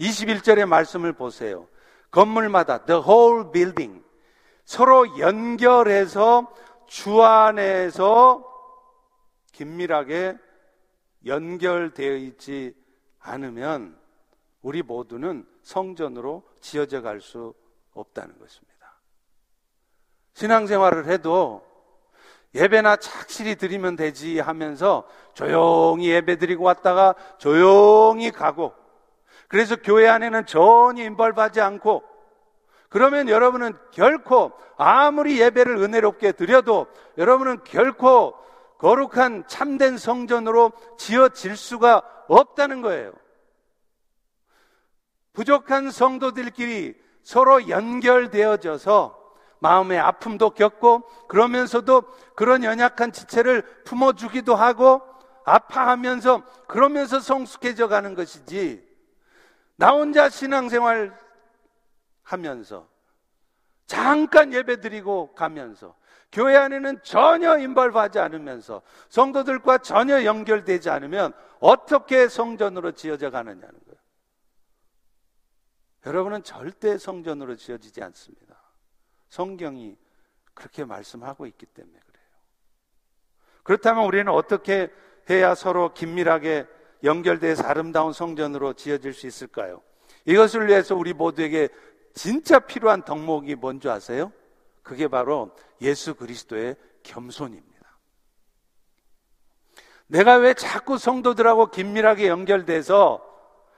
[0.00, 1.68] 21절의 말씀을 보세요.
[2.10, 4.02] 건물마다 the whole building
[4.64, 6.52] 서로 연결해서
[6.86, 8.44] 주 안에서
[9.52, 10.36] 긴밀하게
[11.24, 12.74] 연결되어 있지
[13.20, 13.98] 않으면
[14.62, 17.54] 우리 모두는 성전으로 지어져 갈 수
[17.94, 19.00] 없다는 것입니다.
[20.34, 21.66] 신앙생활을 해도
[22.54, 28.72] 예배나 착실히 드리면 되지 하면서 조용히 예배 드리고 왔다가 조용히 가고
[29.48, 32.02] 그래서 교회 안에는 전혀 인벌하지 않고
[32.88, 36.86] 그러면 여러분은 결코 아무리 예배를 은혜롭게 드려도
[37.18, 38.34] 여러분은 결코
[38.78, 43.12] 거룩한 참된 성전으로 지어질 수가 없다는 거예요.
[45.36, 49.24] 부족한 성도들끼리 서로 연결되어져서
[49.58, 55.02] 마음의 아픔도 겪고 그러면서도 그런 연약한 지체를 품어주기도 하고
[55.44, 58.82] 아파하면서 그러면서 성숙해져 가는 것이지
[59.76, 61.14] 나 혼자 신앙생활
[62.22, 62.88] 하면서
[63.86, 65.96] 잠깐 예배 드리고 가면서
[66.32, 73.85] 교회 안에는 전혀 인벌하지 않으면서 성도들과 전혀 연결되지 않으면 어떻게 성전으로 지어져 가느냐는.
[76.06, 78.56] 여러분은 절대 성전으로 지어지지 않습니다.
[79.28, 79.98] 성경이
[80.54, 82.26] 그렇게 말씀하고 있기 때문에 그래요.
[83.64, 84.92] 그렇다면 우리는 어떻게
[85.28, 86.66] 해야 서로 긴밀하게
[87.02, 89.82] 연결돼서 아름다운 성전으로 지어질 수 있을까요?
[90.24, 91.68] 이것을 위해서 우리 모두에게
[92.14, 94.32] 진짜 필요한 덕목이 뭔지 아세요?
[94.84, 97.98] 그게 바로 예수 그리스도의 겸손입니다.
[100.06, 103.35] 내가 왜 자꾸 성도들하고 긴밀하게 연결돼서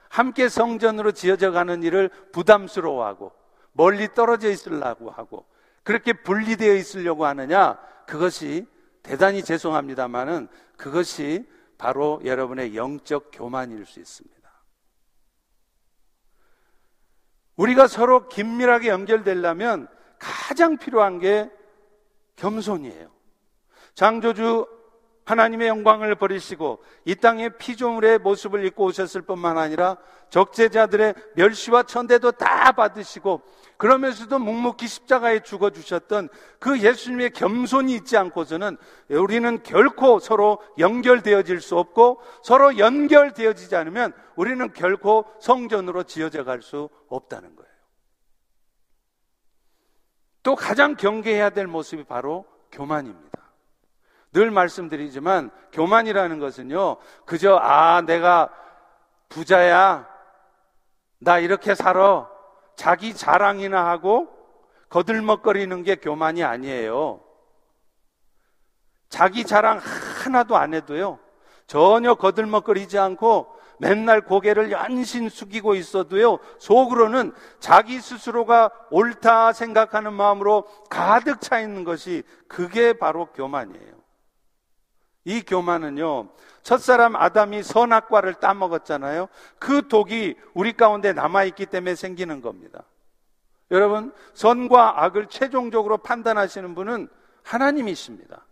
[0.09, 3.31] 함께 성전으로 지어져 가는 일을 부담스러워하고
[3.71, 5.45] 멀리 떨어져 있으려고 하고
[5.83, 7.79] 그렇게 분리되어 있으려고 하느냐?
[8.05, 8.67] 그것이
[9.03, 14.39] 대단히 죄송합니다만은 그것이 바로 여러분의 영적 교만일 수 있습니다.
[17.55, 21.49] 우리가 서로 긴밀하게 연결되려면 가장 필요한 게
[22.35, 23.09] 겸손이에요.
[23.95, 24.78] 장조주
[25.29, 29.97] 하나님의 영광을 버리시고 이 땅에 피조물의 모습을 입고 오셨을 뿐만 아니라
[30.31, 33.43] 적재자들의 멸시와 천대도 다 받으시고
[33.77, 38.77] 그러면서도 묵묵히 십자가에 죽어 주셨던 그 예수님의 겸손이 있지 않고서는
[39.09, 46.89] 우리는 결코 서로 연결되어질 수 없고 서로 연결되어지지 않으면 우리는 결코 성전으로 지어져 갈 수
[47.07, 47.69] 없다는 거예요.
[50.43, 53.38] 또 가장 경계해야 될 모습이 바로 교만입니다.
[54.31, 58.49] 늘 말씀드리지만 교만이라는 것은요, 그저, 아, 내가
[59.29, 60.07] 부자야.
[61.19, 62.29] 나 이렇게 살아.
[62.75, 64.29] 자기 자랑이나 하고
[64.89, 67.21] 거들먹거리는 게 교만이 아니에요.
[69.09, 69.79] 자기 자랑
[70.23, 71.19] 하나도 안 해도요,
[71.67, 81.41] 전혀 거들먹거리지 않고 맨날 고개를 연신 숙이고 있어도요, 속으로는 자기 스스로가 옳다 생각하는 마음으로 가득
[81.41, 83.98] 차 있는 것이 그게 바로 교만이에요.
[85.29, 86.29] 이 교만은요,
[86.63, 89.29] 첫사람 아담이 선악과를 따먹었잖아요.
[89.59, 92.83] 그 독이 우리 가운데 남아있기 때문에 생기는 겁니다.
[93.69, 97.09] 여러분, 선과 악을 최종적으로 판단하시는 분은
[97.43, 98.43] 하나님이십니다.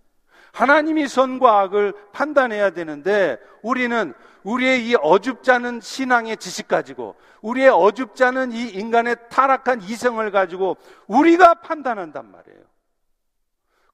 [0.52, 4.13] 하나님이 선과 악을 판단해야 되는데 우리는
[4.44, 12.32] 우리의 이 어줍잖은 신앙의 지식 가지고 우리의 어줍잖은 이 인간의 타락한 이성을 가지고 우리가 판단한단
[12.32, 12.66] 말이에요.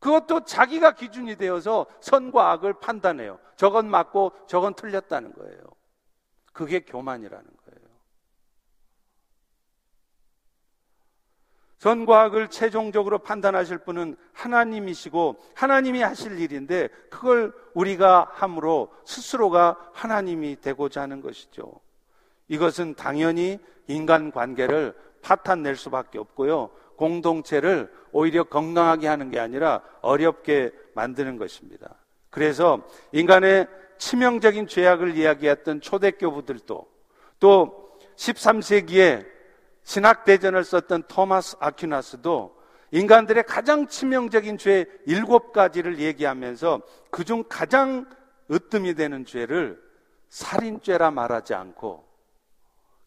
[0.03, 3.39] 그것도 자기가 기준이 되어서 선과 악을 판단해요.
[3.55, 5.59] 저건 맞고 저건 틀렸다는 거예요.
[6.51, 7.89] 그게 교만이라는 거예요.
[11.77, 21.01] 선과 악을 최종적으로 판단하실 분은 하나님이시고 하나님이 하실 일인데 그걸 우리가 함으로 스스로가 하나님이 되고자
[21.01, 21.79] 하는 것이죠.
[22.49, 26.71] 이것은 당연히 인간 관계를 파탄 낼 수밖에 없고요.
[27.03, 31.95] 공동체를 오히려 건강하게 하는 게 아니라 어렵게 만드는 것입니다.
[32.29, 36.87] 그래서 인간의 치명적인 죄악을 이야기했던 초대교부들도
[37.41, 39.25] 또 13세기에
[39.83, 42.55] 신학대전을 썼던 토마스 아퀴나스도
[42.91, 48.05] 인간들의 가장 치명적인 죄 일곱 가지를 얘기하면서 그중 가장
[48.49, 49.81] 으뜸이 되는 죄를
[50.29, 52.07] 살인죄라 말하지 않고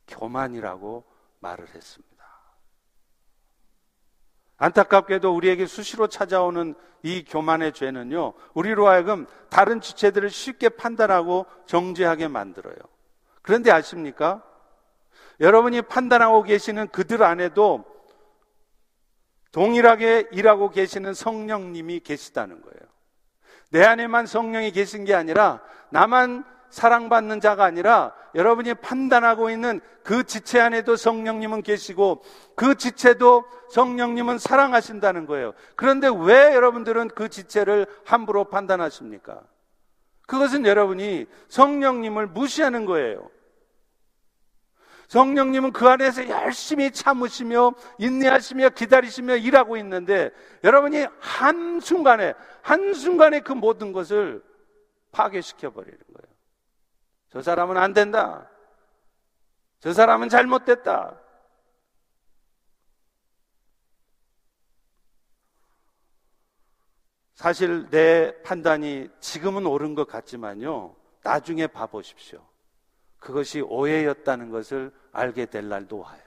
[0.06, 1.04] 교만이라고
[1.40, 2.05] 말을 했습니다.
[4.58, 12.76] 안타깝게도 우리에게 수시로 찾아오는 이 교만의 죄는요, 우리로 하여금 다른 지체들을 쉽게 판단하고 정죄하게 만들어요.
[13.42, 14.42] 그런데 아십니까?
[15.40, 17.84] 여러분이 판단하고 계시는 그들 안에도
[19.52, 22.80] 동일하게 일하고 계시는 성령님이 계시다는 거예요.
[23.70, 26.44] 내 안에만 성령이 계신 게 아니라 나만
[26.76, 32.22] 사랑받는 자가 아니라 여러분이 판단하고 있는 그 지체 안에도 성령님은 계시고
[32.54, 35.54] 그 지체도 성령님은 사랑하신다는 거예요.
[35.74, 39.40] 그런데 왜 여러분들은 그 지체를 함부로 판단하십니까?
[40.26, 43.30] 그것은 여러분이 성령님을 무시하는 거예요.
[45.08, 50.30] 성령님은 그 안에서 열심히 참으시며 인내하시며 기다리시며 일하고 있는데
[50.62, 54.42] 여러분이 한순간에 한순간에 그 모든 것을
[55.12, 56.35] 파괴시켜 버리는 거예요.
[57.28, 58.48] 저 사람은 안 된다.
[59.80, 61.20] 저 사람은 잘못됐다.
[67.34, 70.96] 사실 내 판단이 지금은 옳은 것 같지만요.
[71.22, 72.44] 나중에 봐보십시오.
[73.18, 76.22] 그것이 오해였다는 것을 알게 될 날도 와요.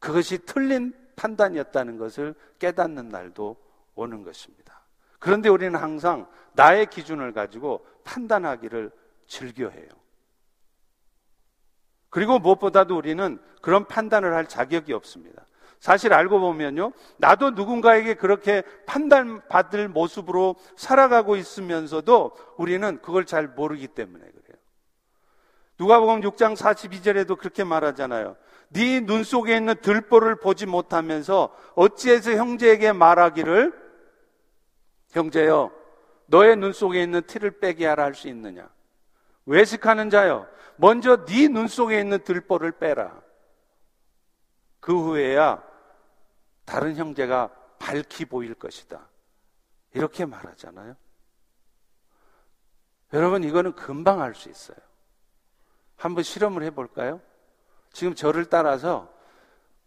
[0.00, 3.56] 그것이 틀린 판단이었다는 것을 깨닫는 날도
[3.94, 4.80] 오는 것입니다.
[5.18, 8.90] 그런데 우리는 항상 나의 기준을 가지고 판단하기를
[9.30, 9.88] 즐겨해요.
[12.10, 15.46] 그리고 무엇보다도 우리는 그런 판단을 할 자격이 없습니다.
[15.78, 16.92] 사실 알고 보면요.
[17.16, 24.58] 나도 누군가에게 그렇게 판단받을 모습으로 살아가고 있으면서도 우리는 그걸 잘 모르기 때문에 그래요.
[25.78, 28.36] 누가복음 6장 42절에도 그렇게 말하잖아요.
[28.72, 33.72] 네 눈 속에 있는 들보를 보지 못하면서 어찌해서 형제에게 말하기를
[35.12, 35.72] 형제여
[36.26, 38.68] 너의 눈 속에 있는 티를 빼게 하라 할 수 있느냐?
[39.50, 40.46] 외식하는 자여
[40.76, 43.20] 먼저 네 눈 속에 있는 들보를 빼라.
[44.78, 45.62] 그 후에야
[46.64, 49.08] 다른 형제가 밝히 보일 것이다.
[49.92, 50.94] 이렇게 말하잖아요.
[53.12, 54.78] 여러분, 이거는 금방 할수 있어요.
[55.96, 57.20] 한번 실험을 해볼까요?
[57.92, 59.12] 지금 저를 따라서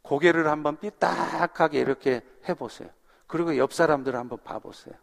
[0.02, 2.90] 고개를 한번 삐딱하게 이렇게 해보세요.
[3.28, 4.94] 그리고 옆 사람들을 한번 봐보세요.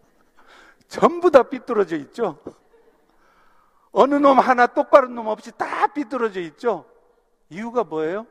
[0.88, 2.42] 전부 다 삐뚤어져 있죠?
[3.92, 6.86] 어느 놈 하나 똑바른 놈 없이 다 삐뚤어져 있죠?
[7.50, 8.26] 이유가 뭐예요?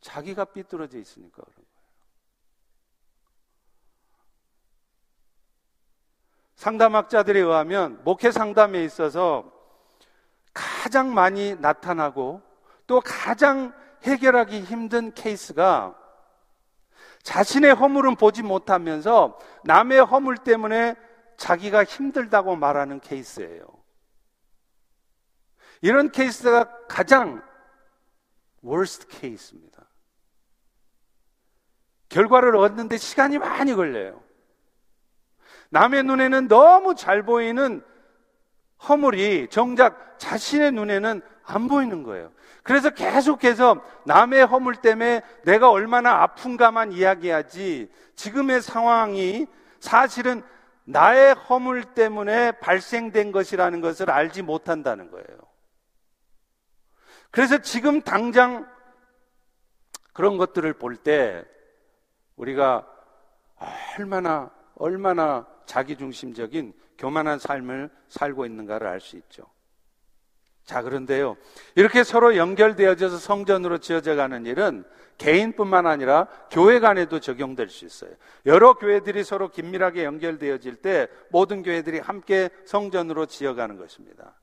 [0.00, 1.68] 자기가 삐뚤어져 있으니까 그런 거예요.
[6.56, 9.50] 상담학자들에 의하면 목회 상담에 있어서
[10.52, 12.42] 가장 많이 나타나고
[12.86, 13.72] 또 가장
[14.02, 15.96] 해결하기 힘든 케이스가
[17.22, 20.96] 자신의 허물은 보지 못하면서 남의 허물 때문에
[21.36, 23.77] 자기가 힘들다고 말하는 케이스예요.
[25.80, 27.42] 이런 케이스가 가장
[28.64, 29.86] worst 케이스입니다.
[32.08, 34.22] 결과를 얻는데 시간이 많이 걸려요.
[35.70, 37.84] 남의 눈에는 너무 잘 보이는
[38.88, 42.32] 허물이 정작 자신의 눈에는 안 보이는 거예요.
[42.62, 49.46] 그래서 계속해서 남의 허물 때문에 내가 얼마나 아픈가만 이야기하지 지금의 상황이
[49.80, 50.42] 사실은
[50.84, 55.47] 나의 허물 때문에 발생된 것이라는 것을 알지 못한다는 거예요.
[57.30, 58.66] 그래서 지금 당장
[60.12, 61.44] 그런 것들을 볼 때
[62.36, 62.86] 우리가
[63.98, 69.44] 얼마나 얼마나 자기중심적인 교만한 삶을 살고 있는가를 알 수 있죠.
[70.64, 71.36] 자, 그런데요.
[71.76, 74.84] 이렇게 서로 연결되어져서 성전으로 지어져 가는 일은
[75.16, 78.10] 개인뿐만 아니라 교회 간에도 적용될 수 있어요.
[78.46, 84.38] 여러 교회들이 서로 긴밀하게 연결되어질 때 모든 교회들이 함께 성전으로 지어가는 것입니다.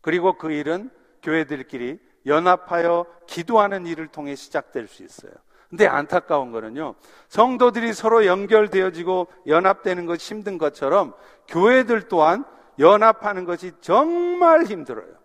[0.00, 0.90] 그리고 그 일은
[1.22, 5.32] 교회들끼리 연합하여 기도하는 일을 통해 시작될 수 있어요.
[5.70, 6.96] 근데 안타까운 거는요,
[7.28, 11.14] 성도들이 서로 연결되어지고 연합되는 것이 힘든 것처럼
[11.48, 12.44] 교회들 또한
[12.78, 15.22] 연합하는 것이 정말 힘들어요.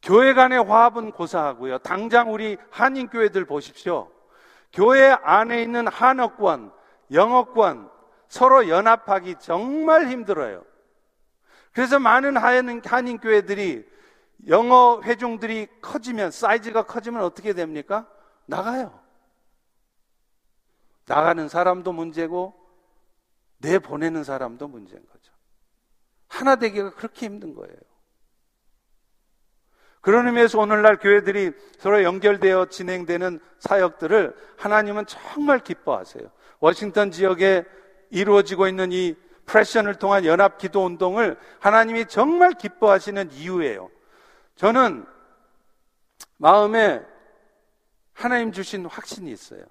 [0.00, 1.78] 교회 간의 화합은 고사하고요.
[1.78, 4.10] 당장 우리 한인교회들 보십시오.
[4.72, 6.72] 교회 안에 있는 한어권,
[7.12, 7.90] 영어권
[8.28, 10.64] 서로 연합하기 정말 힘들어요.
[11.78, 13.88] 그래서 많은 한인 교회들이
[14.48, 18.10] 영어 회중들이 커지면, 사이즈가 커지면 어떻게 됩니까?
[18.46, 18.98] 나가요.
[21.06, 22.52] 나가는 사람도 문제고,
[23.58, 25.32] 내 보내는 사람도 문제인 거죠.
[26.26, 27.76] 하나 되기가 그렇게 힘든 거예요.
[30.00, 36.28] 그런 의미에서 오늘날 교회들이 서로 연결되어 진행되는 사역들을 하나님은 정말 기뻐하세요.
[36.58, 37.64] 워싱턴 지역에
[38.10, 39.14] 이루어지고 있는 이
[39.48, 43.90] 프레션을 통한 연합 기도 운동을 하나님이 정말 기뻐하시는 이유예요.
[44.56, 45.06] 저는
[46.36, 47.02] 마음에
[48.12, 49.64] 하나님 주신 확신이 있어요.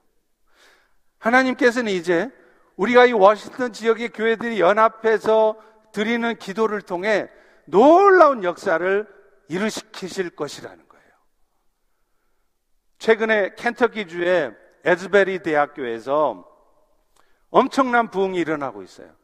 [1.20, 2.30] 하나님께서는 이제
[2.76, 5.56] 우리가 이 워싱턴 지역의 교회들이 연합해서
[5.92, 7.30] 드리는 기도를 통해
[7.66, 9.08] 놀라운 역사를
[9.48, 11.08] 일으키실 것이라는 거예요.
[13.00, 14.54] 최근에 켄터키주의
[14.86, 16.46] 에즈베리 대학교에서
[17.50, 19.17] 엄청난 부흥이 일어나고 있어요.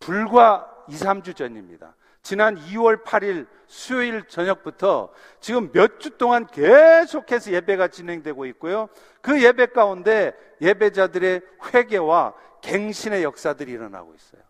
[0.00, 1.94] 불과 2, 3주 전입니다.
[2.22, 8.88] 지난 2월 8일 수요일 저녁부터 지금 몇 주 동안 계속해서 예배가 진행되고 있고요.
[9.20, 11.42] 그 예배 가운데 예배자들의
[11.72, 14.42] 회개와 갱신의 역사들이 일어나고 있어요.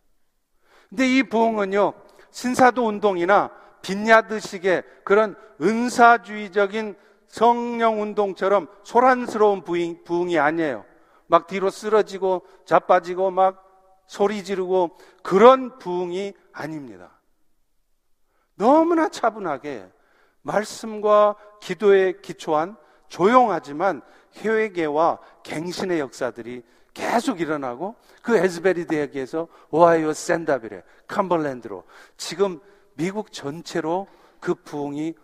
[0.89, 1.93] 근데 이 부흥은요,
[2.31, 3.51] 신사도 운동이나
[3.83, 6.97] 빈야드식의 그런 은사주의적인
[7.29, 10.85] 성령 운동처럼 소란스러운 부흥, 부흥이 아니에요.
[11.29, 13.70] 막 뒤로 쓰러지고 자빠지고 막
[14.11, 17.21] 소리 지르고 그런 부흥이 아닙니다.
[18.57, 19.89] 너무나 차분하게
[20.43, 24.03] 말씀과 기도에 기초한 조용하지만
[24.39, 31.85] 회개와 갱신의 역사들이 계속 일어나고 그 에즈베리 대학에서 오하이오 샌다빌에 캄벌랜드로
[32.17, 32.59] 지금
[32.95, 34.09] 미국 전체로
[34.41, 35.15] 그 부흥이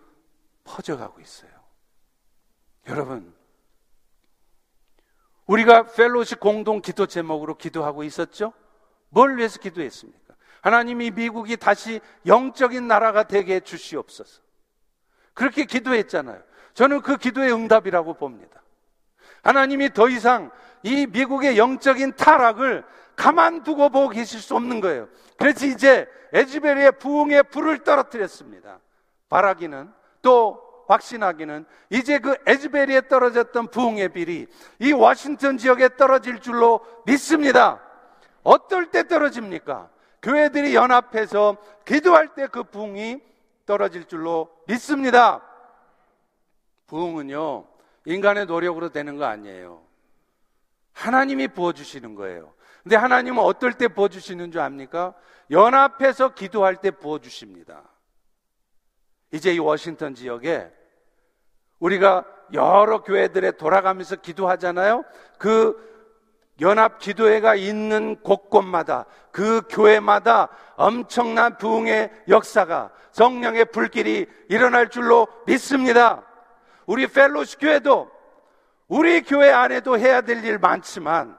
[0.63, 1.51] 퍼져가고 있어요.
[2.87, 3.35] 여러분,
[5.47, 8.53] 우리가 펠로시 공동 기도 제목으로 기도하고 있었죠?
[9.17, 10.35] 뭘 위해서 기도했습니까?
[10.61, 14.43] 하나님이 미국이 다시 영적인 나라가 되게 해 주시옵소서.
[15.33, 16.43] 그렇게 기도했잖아요.
[16.75, 18.63] 저는 그 기도의 응답이라고 봅니다.
[19.43, 20.51] 하나님이 더 이상
[20.83, 22.85] 이 미국의 영적인 타락을
[23.17, 25.09] 가만두고 보고 계실 수 없는 거예요.
[25.39, 28.81] 그래서 이제 에즈베리의 부흥의 불을 떨어뜨렸습니다.
[29.31, 29.91] 바라기는
[30.21, 34.47] 또 확신하기는 이제 그 에즈베리에 떨어졌던 부흥의 빌이
[34.81, 37.86] 이 워싱턴 지역에 떨어질 줄로 믿습니다.
[38.47, 39.91] 어떨 때 떨어집니까?
[40.23, 43.21] 교회들이 연합해서 기도할 때 그 부흥이
[43.67, 45.43] 떨어질 줄로 믿습니다.
[46.87, 47.67] 부흥은요,
[48.05, 49.83] 인간의 노력으로 되는 거 아니에요.
[50.93, 52.55] 하나님이 부어주시는 거예요.
[52.85, 55.15] 근데 하나님은 어떨 때 부어주시는 줄 압니까?
[55.51, 57.83] 연합해서 기도할 때 부어주십니다.
[59.33, 60.73] 이제 이 워싱턴 지역에
[61.81, 65.05] 우리가 여러 교회들에 돌아가면서 기도하잖아요.
[65.37, 65.96] 그
[66.61, 76.23] 연합 기도회가 있는 곳곳마다 그 교회마다 엄청난 부흥의 역사가 성령의 불길이 일어날 줄로 믿습니다.
[76.87, 78.11] 우리 펠로시 교회도
[78.89, 81.39] 우리 교회 안에도 해야 될 일 많지만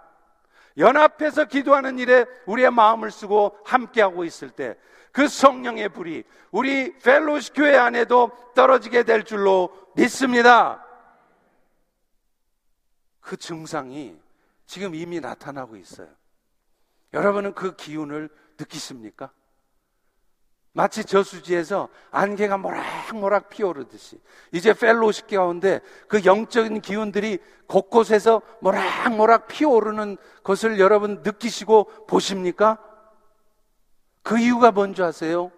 [0.78, 4.76] 연합해서 기도하는 일에 우리의 마음을 쓰고 함께하고 있을 때
[5.18, 10.86] 그 성령의 불이 우리 펠로시 교회 안에도 떨어지게 될 줄로 믿습니다.
[13.20, 14.16] 그 증상이
[14.68, 16.10] 지금 이미 나타나고 있어요.
[17.14, 19.32] 여러분은 그 기운을 느끼십니까?
[20.74, 30.80] 마치 저수지에서 안개가 모락모락 피어오르듯이 이제 펠로시 가운데 그 영적인 기운들이 곳곳에서 모락모락 피어오르는 것을
[30.80, 32.78] 여러분 느끼시고 보십니까?
[34.22, 35.52] 그 이유가 뭔지 아세요?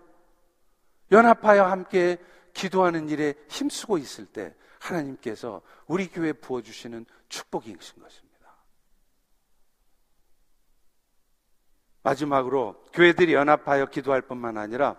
[1.12, 2.18] 연합하여 함께
[2.53, 8.28] 기도하는 일에 힘쓰고 있을 때 하나님께서 우리 교회에 부어주시는 축복이신 것입니다.
[12.10, 14.95] 마지막으로 교회들이 연합하여 기도할 뿐만 아니라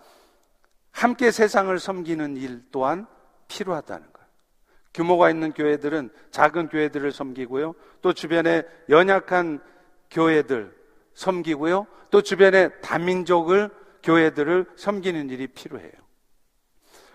[0.90, 3.06] 함께 세상을 섬기는 일 또한
[3.48, 4.28] 필요하다는 거예요.
[4.92, 7.74] 규모가 있는 교회들은 작은 교회들을 섬기고요.
[8.02, 9.60] 또 주변에 연약한
[10.10, 10.74] 교회들
[11.14, 11.86] 섬기고요.
[12.10, 13.70] 또 주변에 다민족을
[14.02, 15.92] 교회들을 섬기는 일이 필요해요.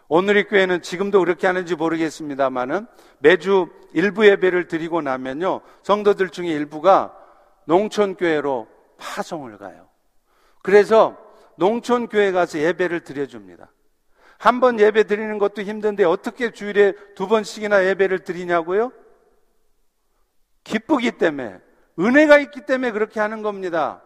[0.08, 2.86] 오늘의 교회는 지금도 그렇게 하는지 모르겠습니다만은
[3.20, 5.62] 매주 일부 예배를 드리고 나면요.
[5.84, 7.18] 성도들 중에 일부가
[7.66, 8.68] 농촌 교회로
[8.98, 9.88] 파송을 가요.
[10.62, 11.18] 그래서
[11.56, 13.72] 농촌 교회 가서 예배를 드려줍니다.
[14.38, 18.92] 한 번 예배 드리는 것도 힘든데 어떻게 주일에 두 번씩이나 예배를 드리냐고요?
[20.64, 21.60] 기쁘기 때문에
[22.00, 24.02] 은혜가 있기 때문에 그렇게 하는 겁니다.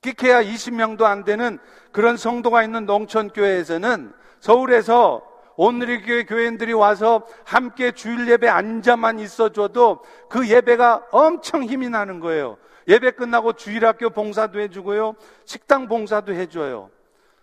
[0.00, 1.58] 끼케야 20명도 안 되는
[1.92, 5.22] 그런 성도가 있는 농촌 교회에서는 서울에서
[5.56, 12.56] 오늘의 교회 교인들이 와서 함께 주일 예배 앉아만 있어줘도 그 예배가 엄청 힘이 나는 거예요.
[12.88, 15.14] 예배 끝나고 주일학교 봉사도 해주고요.
[15.44, 16.90] 식당 봉사도 해줘요.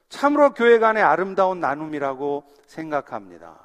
[0.09, 3.57] 참으로 교회 간의 아름다운 나눔이라고 생각합니다.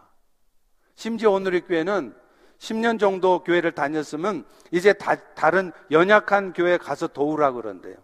[0.95, 2.14] 심지어 오늘의 교회는
[2.59, 7.97] 10년 정도 교회를 다녔으면 이제 다, 른 연약한 교회 가서 도우라 그런데요.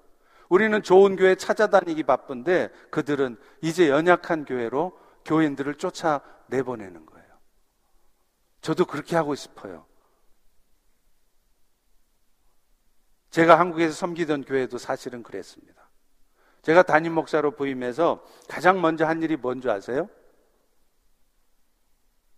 [0.48, 7.26] 우리는 좋은 교회 찾아다니기 바쁜데 그들은 이제 연약한 교회로 교인들을 쫓아 내보내는 거예요.
[8.60, 9.86] 저도 그렇게 하고 싶어요.
[13.30, 15.88] 제가 한국에서 섬기던 교회도 사실은 그랬습니다.
[16.62, 20.08] 제가 담임 목사로 부임해서 가장 먼저 한 일이 뭔지 아세요?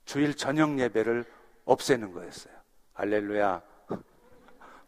[0.05, 1.25] 주일 저녁 예배를
[1.65, 2.55] 없애는 거였어요.
[2.95, 3.63] 할렐루야.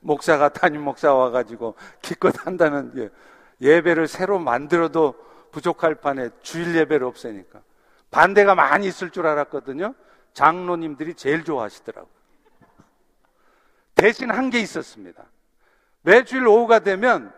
[0.00, 3.10] 목사가 담임 목사 와가지고 기껏 한다는
[3.60, 5.14] 예배를 새로 만들어도
[5.52, 7.62] 부족할 판에 주일 예배를 없애니까
[8.10, 9.94] 반대가 많이 있을 줄 알았거든요.
[10.34, 12.12] 장로님들이 제일 좋아하시더라고요.
[13.94, 15.24] 대신 한 게 있었습니다.
[16.04, 17.32] 매주일 오후가 되면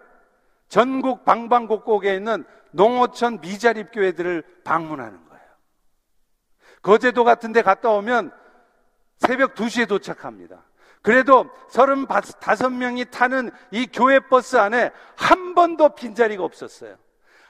[0.68, 5.44] 전국 방방곡곡에 있는 농어촌 미자립 교회들을 방문하는 거예요.
[6.82, 8.32] 거제도 같은 데 갔다 오면
[9.18, 10.64] 새벽 2시에 도착합니다.
[11.00, 12.06] 그래도 서른
[12.40, 16.96] 다섯 명이 타는 이 교회 버스 안에 한 번도 빈자리가 없었어요.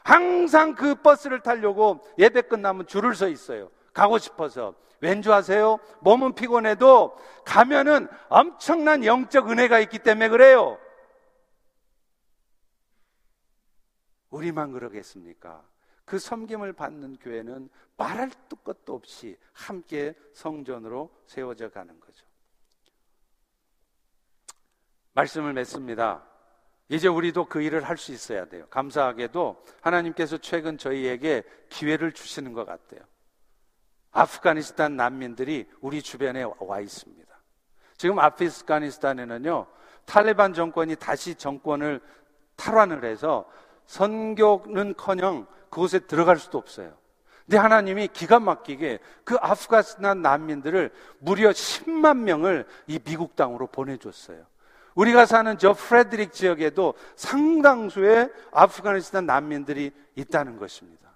[0.05, 3.71] 항상 그 버스를 타려고 예배 끝나면 줄을 서 있어요.
[3.93, 4.75] 가고 싶어서.
[5.01, 5.79] 왠지 아세요?
[6.01, 10.79] 몸은 피곤해도 가면은 엄청난 영적 은혜가 있기 때문에 그래요.
[14.37, 15.65] 우리만 그러겠습니까?
[16.05, 18.31] 그 섬김을 받는 교회는 말할
[18.63, 22.25] 것도 없이 함께 성전으로 세워져 가는 거죠.
[25.15, 26.25] 말씀을 맺습니다.
[26.89, 28.67] 이제 우리도 그 일을 할 수 있어야 돼요.
[28.69, 33.01] 감사하게도 하나님께서 최근 저희에게 기회를 주시는 것 같아요.
[34.13, 37.35] 아프가니스탄 난민들이 우리 주변에 와 있습니다.
[37.97, 39.67] 지금 아프가니스탄에는요,
[40.05, 42.01] 탈레반 정권이 다시 정권을
[42.57, 43.51] 탈환을 해서
[43.87, 46.93] 선교는 커녕 그곳에 들어갈 수도 없어요.
[47.47, 54.45] 근데 하나님이 기가 막히게 그 아프가니스탄 난민들을 무려 10만 명을 이 미국 땅으로 보내줬어요.
[54.97, 61.11] 우리가 사는 저 프레드릭 지역에도 상당수의 아프가니스탄 난민들이 있다는 것입니다.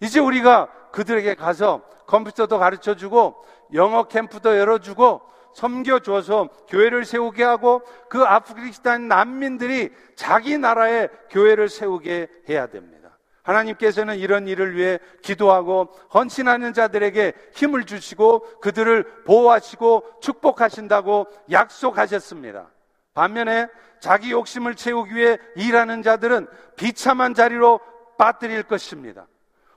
[0.00, 3.44] 이제 우리가 그들에게 가서 컴퓨터도 가르쳐 주고
[3.74, 5.20] 영어 캠프도 열어주고
[5.54, 13.00] 섬겨줘서 교회를 세우게 하고 그 아프가니스탄 난민들이 자기 나라에 교회를 세우게 해야 됩니다.
[13.42, 22.70] 하나님께서는 이런 일을 위해 기도하고 헌신하는 자들에게 힘을 주시고 그들을 보호하시고 축복하신다고 약속하셨습니다.
[23.14, 23.66] 반면에
[23.98, 26.46] 자기 욕심을 채우기 위해 일하는 자들은
[26.76, 27.80] 비참한 자리로
[28.18, 29.26] 빠뜨릴 것입니다.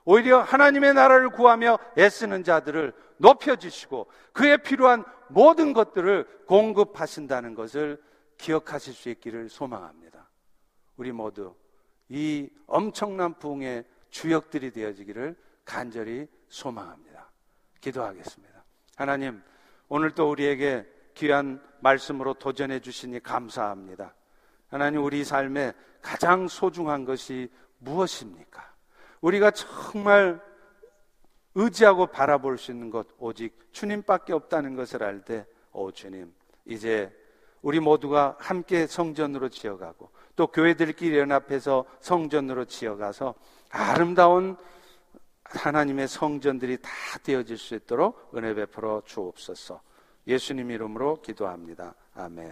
[0.06, 8.02] 오히려 하나님의 나라를 구하며 애쓰는 자들을 높여주시고 그에 필요한 모든 것들을 공급하신다는 것을
[8.38, 10.30] 기억하실 수 있기를 소망합니다.
[10.98, 11.56] 우리 모두
[12.10, 15.36] 이 엄청난 부흥의 주역들이 되어지기를
[15.66, 17.32] 간절히 소망합니다.
[17.80, 18.64] 기도하겠습니다.
[18.96, 19.42] 하나님,
[19.88, 24.14] 오늘 또 우리에게 귀한 말씀으로 도전해 주시니 감사합니다.
[24.70, 28.73] 하나님, 우리 삶에 가장 소중한 것이 무엇입니까?
[29.24, 30.42] 우리가 정말
[31.56, 36.34] 의지하고 바라볼 수 있는 것 오직 주님밖에 없다는 것을 알 때, 오 주님,
[36.66, 37.12] 이제
[37.62, 43.36] 우리 모두가 함께 성전으로 지어가고 또 교회들끼리 연합해서 성전으로 지어가서
[43.70, 44.58] 아름다운
[45.46, 46.90] 하나님의 성전들이 다
[47.24, 49.82] 되어질 수 있도록 은혜 베풀어 주옵소서.
[50.28, 51.96] 예수님 이름으로 기도합니다.
[52.16, 52.42] 아멘.